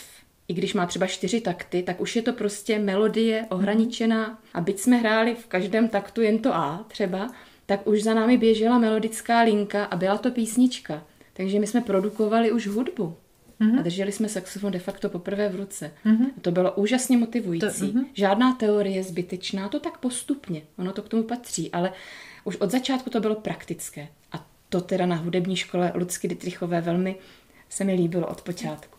i 0.48 0.54
když 0.54 0.74
má 0.74 0.86
třeba 0.86 1.08
čtyři 1.08 1.42
takty, 1.42 1.84
tak 1.84 2.02
už 2.02 2.16
je 2.16 2.22
to 2.22 2.34
prostě 2.34 2.80
melodie 2.80 3.46
ohraničená. 3.50 4.40
A 4.54 4.62
byť 4.62 4.80
jsme 4.80 4.98
hráli 4.98 5.36
v 5.36 5.48
každém 5.48 5.88
taktu 5.88 6.22
jen 6.22 6.40
to 6.40 6.56
A 6.56 6.86
třeba, 6.88 7.32
tak 7.66 7.88
už 7.88 8.04
za 8.04 8.14
námi 8.14 8.38
běžela 8.38 8.80
melodická 8.80 9.42
linka 9.42 9.86
a 9.86 9.96
byla 9.96 10.18
to 10.18 10.32
písnička. 10.32 11.04
Takže 11.34 11.60
my 11.60 11.68
jsme 11.68 11.82
produkovali 11.82 12.52
už 12.52 12.68
hudbu. 12.68 13.18
Mm-hmm. 13.62 13.80
A 13.80 13.82
drželi 13.82 14.12
jsme 14.12 14.30
saxofon 14.30 14.72
de 14.72 14.80
facto 14.80 15.10
poprvé 15.10 15.50
v 15.50 15.56
ruce. 15.56 15.92
Mm-hmm. 16.06 16.28
A 16.38 16.42
to 16.42 16.52
bylo 16.52 16.72
úžasně 16.72 17.18
motivující. 17.18 17.68
To, 17.68 17.86
mm-hmm. 17.86 18.06
Žádná 18.14 18.56
teorie 18.56 19.04
zbytečná, 19.04 19.70
to 19.70 19.80
tak 19.80 19.98
postupně. 19.98 20.62
Ono 20.78 20.94
to 20.94 21.02
k 21.02 21.10
tomu 21.10 21.24
patří, 21.24 21.72
ale 21.72 21.92
už 22.44 22.56
od 22.56 22.72
začátku 22.72 23.10
to 23.10 23.20
bylo 23.20 23.36
praktické. 23.36 24.08
A 24.32 24.46
to 24.70 24.82
teda 24.82 25.06
na 25.06 25.16
hudební 25.16 25.56
škole 25.56 25.92
Lucky 25.96 26.28
Dietrichové 26.28 26.82
velmi 26.82 27.16
se 27.70 27.84
mi 27.84 27.94
líbilo 27.94 28.28
od 28.28 28.42
počátku. 28.42 28.98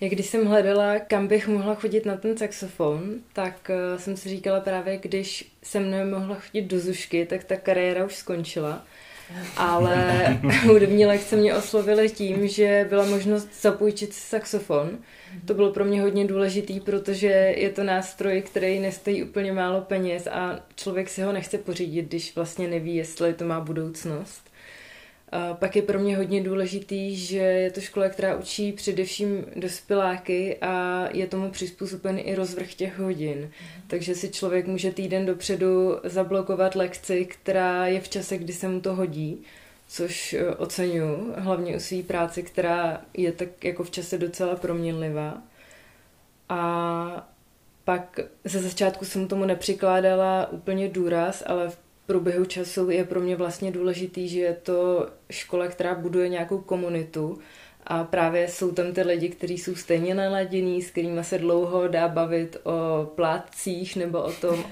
Jak 0.00 0.12
když 0.12 0.26
jsem 0.26 0.46
hledala, 0.46 0.98
kam 0.98 1.26
bych 1.26 1.48
mohla 1.48 1.74
chodit 1.74 2.06
na 2.06 2.16
ten 2.16 2.36
saxofon, 2.36 3.14
tak 3.32 3.70
uh, 3.70 4.00
jsem 4.00 4.16
si 4.16 4.28
říkala 4.28 4.60
právě, 4.60 4.98
když 4.98 5.52
jsem 5.62 5.90
nemohla 5.90 6.34
chodit 6.34 6.62
do 6.62 6.80
Zušky, 6.80 7.26
tak 7.26 7.44
ta 7.44 7.56
kariéra 7.56 8.04
už 8.04 8.14
skončila 8.14 8.86
ale 9.56 10.26
hudební 10.66 11.06
lekce 11.06 11.36
mě 11.36 11.54
oslovily 11.54 12.10
tím, 12.10 12.48
že 12.48 12.86
byla 12.88 13.04
možnost 13.04 13.48
zapůjčit 13.60 14.12
si 14.12 14.20
saxofon. 14.20 14.98
To 15.44 15.54
bylo 15.54 15.72
pro 15.72 15.84
mě 15.84 16.02
hodně 16.02 16.26
důležitý, 16.26 16.80
protože 16.80 17.26
je 17.56 17.70
to 17.70 17.84
nástroj, 17.84 18.42
který 18.42 18.80
nestojí 18.80 19.24
úplně 19.24 19.52
málo 19.52 19.80
peněz 19.80 20.26
a 20.26 20.60
člověk 20.74 21.08
si 21.08 21.22
ho 21.22 21.32
nechce 21.32 21.58
pořídit, 21.58 22.02
když 22.02 22.34
vlastně 22.34 22.68
neví, 22.68 22.96
jestli 22.96 23.34
to 23.34 23.44
má 23.44 23.60
budoucnost. 23.60 24.50
A 25.32 25.54
pak 25.54 25.76
je 25.76 25.82
pro 25.82 25.98
mě 25.98 26.16
hodně 26.16 26.42
důležitý, 26.42 27.16
že 27.16 27.36
je 27.36 27.70
to 27.70 27.80
škola, 27.80 28.08
která 28.08 28.36
učí 28.36 28.72
především 28.72 29.44
dospěláky 29.56 30.56
a 30.60 31.04
je 31.12 31.26
tomu 31.26 31.50
přizpůsoben 31.50 32.18
i 32.18 32.34
rozvrh 32.34 32.74
těch 32.74 32.98
hodin. 32.98 33.38
Mm. 33.38 33.48
Takže 33.86 34.14
si 34.14 34.28
člověk 34.28 34.66
může 34.66 34.90
týden 34.90 35.26
dopředu 35.26 35.96
zablokovat 36.04 36.74
lekci, 36.74 37.24
která 37.24 37.86
je 37.86 38.00
v 38.00 38.08
čase, 38.08 38.38
kdy 38.38 38.52
se 38.52 38.68
mu 38.68 38.80
to 38.80 38.94
hodí, 38.94 39.42
což 39.88 40.32
e, 40.32 40.54
oceňuji, 40.54 41.32
hlavně 41.36 41.76
u 41.76 41.80
své 41.80 42.02
práci, 42.02 42.42
která 42.42 43.00
je 43.14 43.32
tak 43.32 43.64
jako 43.64 43.84
v 43.84 43.90
čase 43.90 44.18
docela 44.18 44.56
proměnlivá. 44.56 45.42
A 46.48 47.28
pak 47.84 48.20
ze 48.44 48.62
začátku 48.62 49.04
jsem 49.04 49.28
tomu 49.28 49.44
nepřikládala 49.44 50.52
úplně 50.52 50.88
důraz, 50.88 51.42
ale 51.46 51.70
v 51.70 51.85
průběhu 52.06 52.44
času 52.44 52.90
je 52.90 53.04
pro 53.04 53.20
mě 53.20 53.36
vlastně 53.36 53.70
důležitý, 53.70 54.28
že 54.28 54.40
je 54.40 54.54
to 54.62 55.08
škola, 55.30 55.68
která 55.68 55.94
buduje 55.94 56.28
nějakou 56.28 56.58
komunitu 56.58 57.38
a 57.86 58.04
právě 58.04 58.48
jsou 58.48 58.72
tam 58.72 58.92
ty 58.92 59.02
lidi, 59.02 59.28
kteří 59.28 59.58
jsou 59.58 59.74
stejně 59.74 60.14
naladění, 60.14 60.82
s 60.82 60.90
kterými 60.90 61.24
se 61.24 61.38
dlouho 61.38 61.88
dá 61.88 62.08
bavit 62.08 62.56
o 62.64 63.06
plátcích 63.14 63.96
nebo 63.96 64.22
o 64.22 64.32
tom 64.32 64.64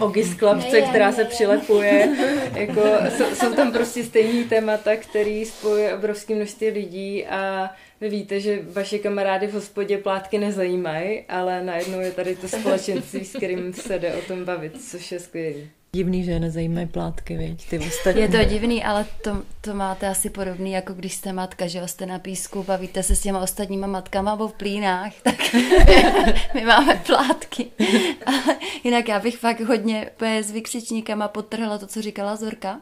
ogis 0.00 0.34
klapce, 0.34 0.82
která 0.82 1.12
se 1.12 1.24
přilepuje. 1.24 2.16
Jako, 2.54 2.82
jsou, 3.16 3.24
jsou 3.34 3.54
tam 3.54 3.72
prostě 3.72 4.04
stejný 4.04 4.44
témata, 4.44 4.96
který 4.96 5.44
spojuje 5.44 5.94
obrovské 5.96 6.34
množství 6.34 6.68
lidí 6.68 7.26
a 7.26 7.70
vy 8.00 8.08
víte, 8.08 8.40
že 8.40 8.62
vaše 8.72 8.98
kamarády 8.98 9.46
v 9.46 9.54
hospodě 9.54 9.98
plátky 9.98 10.38
nezajímají, 10.38 11.24
ale 11.28 11.64
najednou 11.64 12.00
je 12.00 12.10
tady 12.12 12.36
to 12.36 12.48
společenství, 12.48 13.24
s 13.24 13.36
kterým 13.36 13.72
se 13.72 13.98
jde 13.98 14.14
o 14.14 14.22
tom 14.22 14.44
bavit, 14.44 14.82
což 14.90 15.12
je 15.12 15.20
skvělé. 15.20 15.79
Divný, 15.92 16.24
že 16.24 16.30
je 16.30 16.40
nezajímají 16.40 16.86
plátky, 16.86 17.36
viď? 17.36 17.68
Ty 17.68 17.78
ostatní. 17.78 18.22
Je 18.22 18.28
to 18.28 18.44
divný, 18.44 18.84
ale 18.84 19.06
to, 19.24 19.42
to 19.60 19.74
máte 19.74 20.08
asi 20.08 20.30
podobný, 20.30 20.72
jako 20.72 20.92
když 20.92 21.14
jste 21.14 21.32
matka, 21.32 21.66
že 21.66 21.88
jste 21.88 22.06
na 22.06 22.18
písku, 22.18 22.62
bavíte 22.62 23.02
se 23.02 23.16
s 23.16 23.20
těma 23.20 23.40
ostatníma 23.40 23.86
matkama 23.86 24.30
nebo 24.30 24.48
v 24.48 24.52
plínách, 24.52 25.12
tak 25.22 25.54
my 26.54 26.64
máme 26.64 27.02
plátky. 27.06 27.66
Ale 28.26 28.56
jinak 28.84 29.08
já 29.08 29.20
bych 29.20 29.38
fakt 29.38 29.60
hodně 29.60 30.10
s 30.20 30.50
vykřičníkama 30.50 31.28
podtrhla 31.28 31.78
to, 31.78 31.86
co 31.86 32.02
říkala 32.02 32.36
Zorka, 32.36 32.80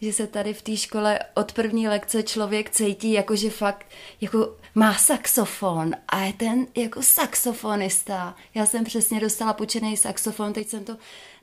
že 0.00 0.12
se 0.12 0.26
tady 0.26 0.54
v 0.54 0.62
té 0.62 0.76
škole 0.76 1.18
od 1.34 1.52
první 1.52 1.88
lekce 1.88 2.22
člověk 2.22 2.70
cítí, 2.70 3.12
jako 3.12 3.36
že 3.36 3.50
fakt 3.50 3.86
jako 4.20 4.56
má 4.74 4.94
saxofon 4.94 5.92
a 6.08 6.20
je 6.20 6.32
ten 6.32 6.66
jako 6.76 7.02
saxofonista. 7.02 8.36
Já 8.54 8.66
jsem 8.66 8.84
přesně 8.84 9.20
dostala 9.20 9.52
počený 9.52 9.96
saxofon, 9.96 10.52
teď 10.52 10.68
jsem 10.68 10.84
to 10.84 10.96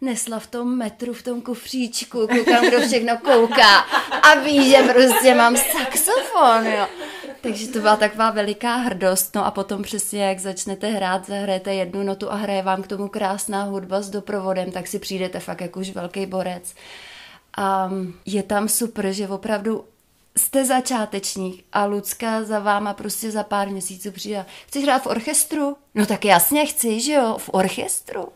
nesla 0.03 0.39
v 0.39 0.47
tom 0.47 0.77
metru, 0.77 1.13
v 1.13 1.23
tom 1.23 1.41
kufříčku, 1.41 2.27
koukám, 2.27 2.67
kdo 2.67 2.81
všechno 2.81 3.17
kouká 3.17 3.79
a 4.21 4.35
ví, 4.35 4.69
že 4.69 4.77
prostě 4.93 5.35
mám 5.35 5.57
saxofon, 5.57 6.65
jo. 6.65 6.87
Takže 7.41 7.67
to 7.67 7.79
byla 7.79 7.95
taková 7.95 8.31
veliká 8.31 8.75
hrdost. 8.75 9.35
No 9.35 9.45
a 9.45 9.51
potom 9.51 9.81
přesně, 9.81 10.23
jak 10.23 10.39
začnete 10.39 10.87
hrát, 10.87 11.27
zahrajete 11.27 11.73
jednu 11.73 12.03
notu 12.03 12.31
a 12.31 12.35
hraje 12.35 12.61
vám 12.61 12.83
k 12.83 12.87
tomu 12.87 13.07
krásná 13.07 13.63
hudba 13.63 14.01
s 14.01 14.09
doprovodem, 14.09 14.71
tak 14.71 14.87
si 14.87 14.99
přijdete 14.99 15.39
fakt 15.39 15.61
jako 15.61 15.79
už 15.79 15.89
velký 15.89 16.25
borec. 16.25 16.73
A 17.57 17.91
je 18.25 18.43
tam 18.43 18.69
super, 18.69 19.11
že 19.11 19.27
opravdu 19.27 19.85
jste 20.37 20.65
začátečník 20.65 21.65
a 21.73 21.85
Lucka 21.85 22.43
za 22.43 22.59
váma 22.59 22.93
prostě 22.93 23.31
za 23.31 23.43
pár 23.43 23.69
měsíců 23.69 24.11
přijde. 24.11 24.45
Chci 24.67 24.81
hrát 24.81 25.03
v 25.03 25.07
orchestru? 25.07 25.77
No 25.95 26.05
tak 26.05 26.25
jasně 26.25 26.65
chci, 26.65 26.99
že 26.99 27.13
jo, 27.13 27.37
v 27.37 27.49
orchestru. 27.53 28.27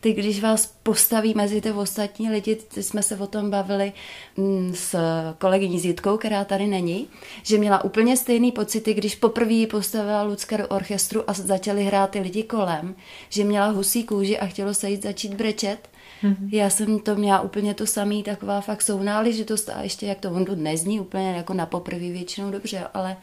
Ty, 0.00 0.12
když 0.12 0.40
vás 0.40 0.74
postaví 0.82 1.34
mezi 1.34 1.60
ty 1.60 1.72
ostatní 1.72 2.30
lidi, 2.30 2.56
ty 2.56 2.82
jsme 2.82 3.02
se 3.02 3.16
o 3.16 3.26
tom 3.26 3.50
bavili 3.50 3.92
mm, 4.36 4.72
s 4.74 4.96
kolegyní 5.38 5.80
Zítkou, 5.80 6.16
která 6.16 6.44
tady 6.44 6.66
není, 6.66 7.08
že 7.42 7.58
měla 7.58 7.84
úplně 7.84 8.16
stejný 8.16 8.52
pocity, 8.52 8.94
když 8.94 9.14
poprvé 9.14 9.66
postavila 9.66 10.22
Lucka 10.22 10.56
do 10.56 10.68
orchestru 10.68 11.30
a 11.30 11.32
začali 11.32 11.84
hrát 11.84 12.10
ty 12.10 12.20
lidi 12.20 12.42
kolem, 12.42 12.94
že 13.28 13.44
měla 13.44 13.66
husí 13.66 14.04
kůži 14.04 14.38
a 14.38 14.46
chtělo 14.46 14.74
se 14.74 14.90
jít 14.90 15.02
začít 15.02 15.34
brečet 15.34 15.88
Mm-hmm. 16.22 16.48
Já 16.52 16.70
jsem 16.70 16.98
to 16.98 17.14
měla 17.14 17.40
úplně 17.40 17.74
to 17.74 17.86
samý, 17.86 18.22
taková 18.22 18.60
fakt 18.60 18.82
sounáležitost 18.82 19.68
a 19.68 19.82
ještě 19.82 20.06
jak 20.06 20.18
to 20.18 20.30
on 20.30 20.44
to 20.44 20.54
nezní 20.54 21.00
úplně 21.00 21.36
jako 21.36 21.54
na 21.54 21.66
poprvé 21.66 21.98
většinou 22.10 22.50
dobře, 22.50 22.86
ale 22.94 23.16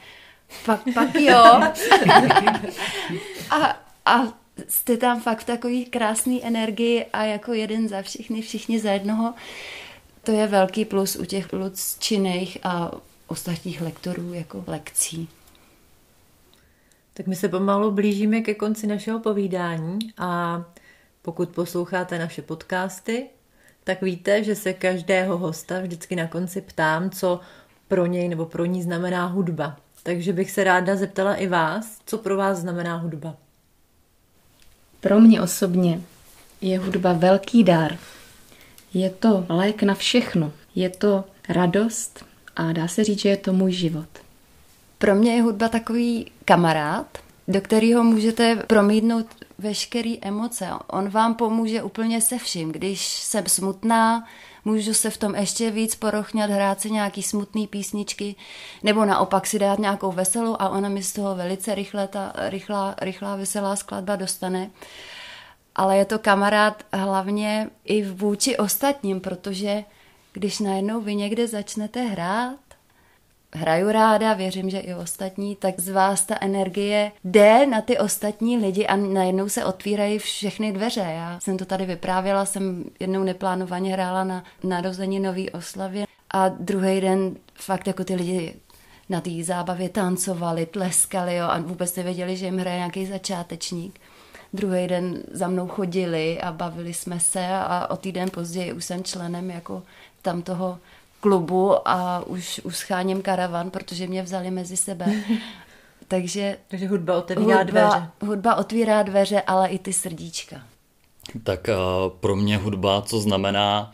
pak, 0.66 0.82
pak 0.94 1.16
jo. 1.16 1.44
a, 3.50 3.78
a 4.06 4.45
jste 4.68 4.98
tam 4.98 5.22
fakt 5.22 5.41
v 5.41 5.46
takový 5.46 5.86
krásný 5.86 6.46
energii 6.46 7.06
a 7.13 7.24
jako 7.24 7.54
jeden 7.54 7.88
za 7.88 8.02
všechny, 8.02 8.41
všichni 8.41 8.80
za 8.80 8.91
jednoho. 8.91 9.34
To 10.24 10.32
je 10.32 10.48
velký 10.48 10.86
plus 10.86 11.15
u 11.15 11.26
těch 11.26 11.54
lucčiných 11.54 12.58
a 12.63 12.91
ostatních 13.28 13.82
lektorů 13.82 14.34
jako 14.34 14.63
lekcí. 14.68 15.30
Tak 17.13 17.28
my 17.28 17.36
se 17.36 17.50
pomalu 17.50 17.91
blížíme 17.91 18.41
ke 18.41 18.54
konci 18.54 18.88
našeho 18.88 19.20
povídání 19.20 20.00
a 20.18 20.63
pokud 21.22 21.50
posloucháte 21.50 22.20
naše 22.20 22.41
podcasty, 22.41 23.26
tak 23.84 24.02
víte, 24.02 24.44
že 24.44 24.56
se 24.56 24.74
každého 24.74 25.38
hosta 25.38 25.80
vždycky 25.80 26.15
na 26.15 26.28
konci 26.28 26.62
ptám, 26.62 27.10
co 27.10 27.39
pro 27.88 28.06
něj 28.06 28.28
nebo 28.28 28.46
pro 28.46 28.65
ní 28.65 28.84
znamená 28.84 29.26
hudba. 29.26 29.78
Takže 30.04 30.34
bych 30.34 30.52
se 30.52 30.63
ráda 30.63 30.96
zeptala 30.96 31.36
i 31.36 31.48
vás, 31.48 32.00
co 32.06 32.18
pro 32.18 32.38
vás 32.38 32.58
znamená 32.58 32.96
hudba. 32.96 33.38
Pro 35.06 35.20
mě 35.20 35.41
osobně 35.41 36.02
je 36.62 36.80
hudba 36.80 37.13
velký 37.13 37.63
dar. 37.63 37.98
Je 38.94 39.10
to 39.10 39.46
lék 39.50 39.84
na 39.84 39.96
všechno. 39.96 40.52
Je 40.76 40.89
to 40.89 41.24
radost 41.50 42.26
a 42.56 42.72
dá 42.72 42.88
se 42.88 43.04
říct, 43.04 43.20
že 43.20 43.30
je 43.30 43.38
to 43.38 43.54
můj 43.54 43.72
život. 43.72 44.08
Pro 44.98 45.15
mě 45.15 45.36
je 45.36 45.41
hudba 45.41 45.70
takový 45.70 46.32
kamarád, 46.46 47.18
do 47.48 47.62
kterého 47.62 48.04
můžete 48.04 48.56
promítnout 48.56 49.26
veškeré 49.58 50.13
emoce. 50.22 50.70
On 50.88 51.10
vám 51.10 51.36
pomůže 51.36 51.84
úplně 51.84 52.22
se 52.22 52.38
vším. 52.38 52.72
Když 52.72 53.08
jsem 53.08 53.46
smutná, 53.48 54.28
můžu 54.65 54.93
se 54.93 55.10
v 55.10 55.17
tom 55.17 55.36
ještě 55.36 55.71
víc 55.71 55.95
porochňat, 55.95 56.49
hrát 56.49 56.82
si 56.82 56.91
nějaký 56.91 57.23
smutný 57.23 57.67
písničky, 57.67 58.36
nebo 58.84 59.06
naopak 59.06 59.47
si 59.47 59.60
dát 59.60 59.80
nějakou 59.80 60.12
veselou 60.12 60.56
a 60.60 60.69
ona 60.69 60.89
mi 60.89 61.04
z 61.04 61.13
toho 61.13 61.36
velice 61.36 61.75
rychle 61.75 62.08
ta 62.08 62.34
rychlá, 62.36 62.95
rychlá 63.01 63.36
veselá 63.36 63.75
skladba 63.75 64.15
dostane. 64.15 64.69
Ale 65.75 65.97
je 65.97 66.06
to 66.06 66.19
kamarád 66.19 66.84
hlavně 66.93 67.69
i 67.86 68.06
vůči 68.06 68.58
ostatním, 68.58 69.19
protože 69.19 69.84
když 70.34 70.60
najednou 70.60 71.01
vy 71.01 71.15
někde 71.15 71.47
začnete 71.47 72.01
hrát, 72.01 72.64
hraju 73.56 73.91
ráda, 73.91 74.34
věřím, 74.34 74.70
že 74.70 74.80
i 74.80 74.94
ostatní, 74.94 75.56
tak 75.56 75.80
z 75.80 75.89
vás 75.89 76.26
ta 76.26 76.36
energie 76.41 77.12
jde 77.24 77.65
na 77.65 77.82
ty 77.82 77.98
ostatní 77.98 78.58
lidi 78.58 78.88
a 78.88 78.96
najednou 78.96 79.50
se 79.50 79.65
otvírají 79.65 80.20
všechny 80.20 80.72
dveře. 80.72 81.00
Já 81.00 81.39
jsem 81.39 81.58
to 81.58 81.65
tady 81.65 81.86
vyprávěla, 81.86 82.46
jsem 82.46 82.84
jednou 83.00 83.24
neplánovaně 83.24 83.94
hrála 83.94 84.24
na 84.24 84.44
narození 84.63 85.20
nový 85.20 85.50
oslavě 85.50 86.06
a 86.32 86.50
druhý 86.50 87.02
den 87.02 87.36
fakt 87.54 87.88
jako 87.88 88.04
ty 88.04 88.15
lidi 88.15 88.56
na 89.10 89.22
té 89.22 89.44
zábavě 89.44 89.89
tancovali, 89.89 90.65
tleskali 90.65 91.36
jo, 91.36 91.46
a 91.46 91.60
vůbec 91.60 91.96
nevěděli, 91.96 92.38
že 92.38 92.46
jim 92.46 92.58
hraje 92.58 92.78
nějaký 92.78 93.06
začátečník. 93.06 94.00
Druhý 94.54 94.88
den 94.88 95.24
za 95.32 95.48
mnou 95.48 95.68
chodili 95.68 96.41
a 96.41 96.52
bavili 96.52 96.94
jsme 96.94 97.20
se 97.20 97.48
a 97.48 97.88
o 97.89 97.98
týden 97.98 98.30
později 98.30 98.74
už 98.74 98.86
jsem 98.86 99.04
členem 99.04 99.50
jako 99.50 99.84
tam 100.22 100.41
toho 100.41 100.80
klubu 101.26 101.88
a 101.88 102.24
už, 102.28 102.62
už 102.64 102.78
scháním 102.78 103.22
karavan, 103.22 103.70
protože 103.70 104.08
mě 104.08 104.24
vzali 104.24 104.52
mezi 104.52 104.78
sebe. 104.78 105.06
Takže, 106.08 106.58
Takže 106.68 106.88
hudba 106.88 107.18
otevírá 107.18 107.58
hudba, 107.58 107.64
dveře. 107.64 108.10
Hudba 108.22 108.56
otvírá 108.56 109.04
dveře, 109.04 109.42
ale 109.42 109.68
i 109.68 109.80
ty 109.80 109.94
srdíčka. 109.94 110.62
Tak 111.44 111.68
uh, 111.68 112.10
pro 112.20 112.36
mě 112.36 112.58
hudba, 112.58 113.02
co 113.02 113.20
znamená, 113.20 113.92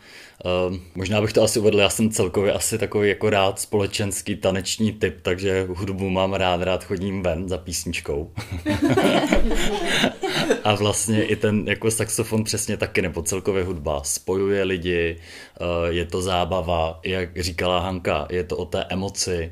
uh, 0.68 0.76
možná 0.94 1.20
bych 1.20 1.32
to 1.32 1.42
asi 1.42 1.58
uvedl, 1.58 1.78
já 1.78 1.90
jsem 1.90 2.10
celkově 2.10 2.52
asi 2.52 2.78
takový 2.78 3.08
jako 3.08 3.30
rád 3.30 3.60
společenský 3.60 4.36
taneční 4.36 4.92
typ, 4.92 5.18
takže 5.22 5.66
hudbu 5.68 6.10
mám 6.10 6.32
rád, 6.32 6.62
rád 6.62 6.84
chodím 6.84 7.22
ven 7.22 7.48
za 7.48 7.58
písničkou. 7.58 8.30
a 10.64 10.74
vlastně 10.74 11.24
i 11.24 11.36
ten 11.36 11.64
jako 11.68 11.90
saxofon 11.90 12.44
přesně 12.44 12.76
taky, 12.76 13.02
nebo 13.02 13.22
celkově 13.22 13.64
hudba 13.64 14.02
spojuje 14.04 14.62
lidi, 14.62 15.16
uh, 15.60 15.94
je 15.94 16.04
to 16.04 16.22
zábava, 16.22 17.00
jak 17.04 17.40
říkala 17.40 17.80
Hanka, 17.80 18.26
je 18.30 18.44
to 18.44 18.56
o 18.56 18.64
té 18.64 18.84
emoci, 18.84 19.50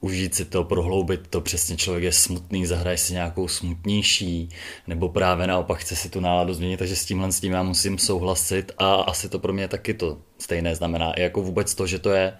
užít 0.00 0.34
si 0.34 0.44
to, 0.44 0.64
prohloubit 0.64 1.20
to, 1.30 1.40
přesně 1.40 1.76
člověk 1.76 2.04
je 2.04 2.12
smutný, 2.12 2.66
zahraje 2.66 2.98
si 2.98 3.12
nějakou 3.12 3.48
smutnější, 3.48 4.48
nebo 4.86 5.08
právě 5.08 5.46
naopak 5.46 5.78
chce 5.78 5.96
si 5.96 6.08
tu 6.08 6.20
náladu 6.20 6.54
změnit, 6.54 6.76
takže 6.76 6.96
s 6.96 7.04
tímhle 7.04 7.32
s 7.32 7.40
tím 7.40 7.52
já 7.52 7.62
musím 7.62 7.98
souhlasit 7.98 8.72
a 8.78 8.94
asi 8.94 9.28
to 9.28 9.38
pro 9.38 9.52
mě 9.52 9.68
taky 9.68 9.94
to 9.94 10.18
stejné 10.38 10.74
znamená. 10.74 11.12
I 11.12 11.22
jako 11.22 11.42
vůbec 11.42 11.74
to, 11.74 11.86
že 11.86 11.98
to 11.98 12.10
je 12.10 12.32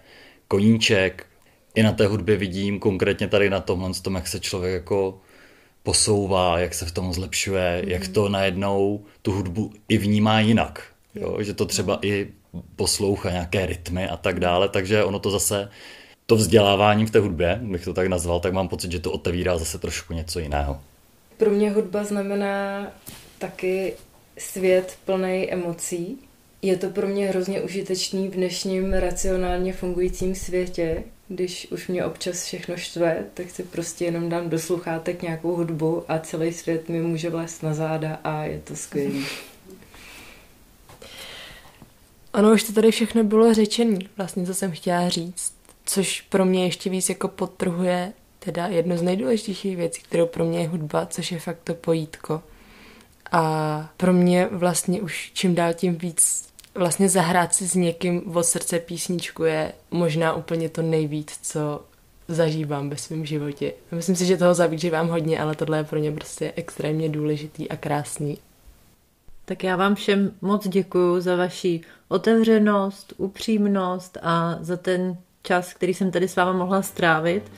koníček, 0.48 1.26
i 1.74 1.82
na 1.82 1.92
té 1.92 2.06
hudbě 2.06 2.36
vidím, 2.36 2.78
konkrétně 2.78 3.28
tady 3.28 3.50
na 3.50 3.60
tomhle 3.60 3.90
tom, 4.02 4.14
jak 4.14 4.28
se 4.28 4.40
člověk 4.40 4.74
jako 4.74 5.20
posouvá, 5.82 6.58
jak 6.58 6.74
se 6.74 6.86
v 6.86 6.92
tom 6.92 7.12
zlepšuje, 7.12 7.82
mm. 7.82 7.88
jak 7.88 8.08
to 8.08 8.28
najednou 8.28 9.04
tu 9.22 9.32
hudbu 9.32 9.72
i 9.88 9.98
vnímá 9.98 10.40
jinak. 10.40 10.82
Jo? 11.14 11.42
Že 11.42 11.54
to 11.54 11.66
třeba 11.66 11.98
i 12.02 12.28
poslouchá 12.76 13.30
nějaké 13.30 13.66
rytmy 13.66 14.08
a 14.08 14.16
tak 14.16 14.40
dále, 14.40 14.68
takže 14.68 15.04
ono 15.04 15.18
to 15.18 15.30
zase 15.30 15.68
to 16.26 16.36
vzdělávání 16.36 17.06
v 17.06 17.10
té 17.10 17.18
hudbě, 17.18 17.60
bych 17.62 17.84
to 17.84 17.94
tak 17.94 18.06
nazval, 18.06 18.40
tak 18.40 18.52
mám 18.52 18.68
pocit, 18.68 18.92
že 18.92 18.98
to 18.98 19.12
otevírá 19.12 19.58
zase 19.58 19.78
trošku 19.78 20.12
něco 20.12 20.40
jiného. 20.40 20.80
Pro 21.36 21.50
mě 21.50 21.70
hudba 21.70 22.04
znamená 22.04 22.86
taky 23.38 23.94
svět 24.38 24.98
plný 25.04 25.52
emocí. 25.52 26.18
Je 26.62 26.76
to 26.76 26.90
pro 26.90 27.08
mě 27.08 27.26
hrozně 27.26 27.60
užitečný 27.60 28.28
v 28.28 28.34
dnešním 28.34 28.92
racionálně 28.92 29.72
fungujícím 29.72 30.34
světě, 30.34 31.02
když 31.30 31.66
už 31.70 31.88
mě 31.88 32.04
občas 32.04 32.44
všechno 32.44 32.76
štve, 32.76 33.24
tak 33.34 33.50
si 33.50 33.62
prostě 33.62 34.04
jenom 34.04 34.28
dám 34.28 34.50
do 34.50 34.58
sluchátek 34.58 35.22
nějakou 35.22 35.56
hudbu 35.56 36.04
a 36.08 36.18
celý 36.18 36.52
svět 36.52 36.88
mi 36.88 37.00
může 37.00 37.30
vlézt 37.30 37.62
na 37.62 37.74
záda 37.74 38.20
a 38.24 38.42
je 38.42 38.60
to 38.64 38.76
skvělé. 38.76 39.24
Ono 42.34 42.52
už 42.54 42.62
to 42.62 42.72
tady 42.72 42.90
všechno 42.90 43.24
bylo 43.24 43.54
řečené, 43.54 43.98
vlastně 44.16 44.46
co 44.46 44.54
jsem 44.54 44.72
chtěla 44.72 45.08
říct 45.08 45.60
což 45.90 46.20
pro 46.20 46.44
mě 46.44 46.64
ještě 46.64 46.90
víc 46.90 47.08
jako 47.08 47.28
podtrhuje 47.28 48.12
teda 48.38 48.66
jedno 48.66 48.96
z 48.96 49.02
nejdůležitějších 49.02 49.76
věcí, 49.76 50.02
kterou 50.02 50.26
pro 50.26 50.44
mě 50.44 50.60
je 50.60 50.68
hudba, 50.68 51.06
což 51.06 51.32
je 51.32 51.38
fakt 51.38 51.58
to 51.64 51.74
pojítko. 51.74 52.42
A 53.32 53.90
pro 53.96 54.12
mě 54.12 54.48
vlastně 54.50 55.00
už 55.00 55.30
čím 55.34 55.54
dál 55.54 55.74
tím 55.74 55.96
víc 55.96 56.49
vlastně 56.74 57.08
zahrát 57.08 57.54
si 57.54 57.68
s 57.68 57.74
někým 57.74 58.36
od 58.36 58.42
srdce 58.42 58.78
písničku 58.78 59.44
je 59.44 59.72
možná 59.90 60.32
úplně 60.32 60.68
to 60.68 60.82
nejvíc, 60.82 61.38
co 61.42 61.82
zažívám 62.28 62.90
ve 62.90 62.96
svém 62.96 63.26
životě. 63.26 63.72
Myslím 63.92 64.16
si, 64.16 64.26
že 64.26 64.36
toho 64.36 64.54
zažívám 64.54 65.08
hodně, 65.08 65.40
ale 65.40 65.54
tohle 65.54 65.78
je 65.78 65.84
pro 65.84 65.98
ně 65.98 66.12
prostě 66.12 66.52
extrémně 66.56 67.08
důležitý 67.08 67.68
a 67.68 67.76
krásný. 67.76 68.38
Tak 69.44 69.64
já 69.64 69.76
vám 69.76 69.94
všem 69.94 70.32
moc 70.40 70.68
děkuji 70.68 71.20
za 71.20 71.36
vaši 71.36 71.80
otevřenost, 72.08 73.12
upřímnost 73.16 74.18
a 74.22 74.58
za 74.60 74.76
ten 74.76 75.16
čas, 75.42 75.72
který 75.72 75.94
jsem 75.94 76.10
tady 76.10 76.28
s 76.28 76.36
váma 76.36 76.52
mohla 76.52 76.82
strávit. 76.82 77.52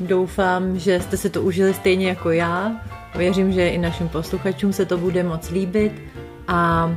Doufám, 0.00 0.78
že 0.78 1.00
jste 1.00 1.16
si 1.16 1.30
to 1.30 1.42
užili 1.42 1.74
stejně 1.74 2.08
jako 2.08 2.30
já. 2.30 2.86
Věřím, 3.14 3.52
že 3.52 3.68
i 3.68 3.78
našim 3.78 4.08
posluchačům 4.08 4.72
se 4.72 4.86
to 4.86 4.98
bude 4.98 5.22
moc 5.22 5.50
líbit 5.50 5.92
a 6.48 6.90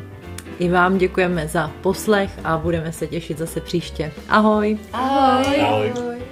i 0.59 0.69
vám 0.69 0.97
děkujeme 0.97 1.47
za 1.47 1.71
poslech 1.81 2.31
a 2.43 2.57
budeme 2.57 2.91
se 2.91 3.07
těšit 3.07 3.37
zase 3.37 3.61
příště. 3.61 4.11
Ahoj! 4.29 4.77
Ahoj! 4.93 5.61
Ahoj. 5.61 6.22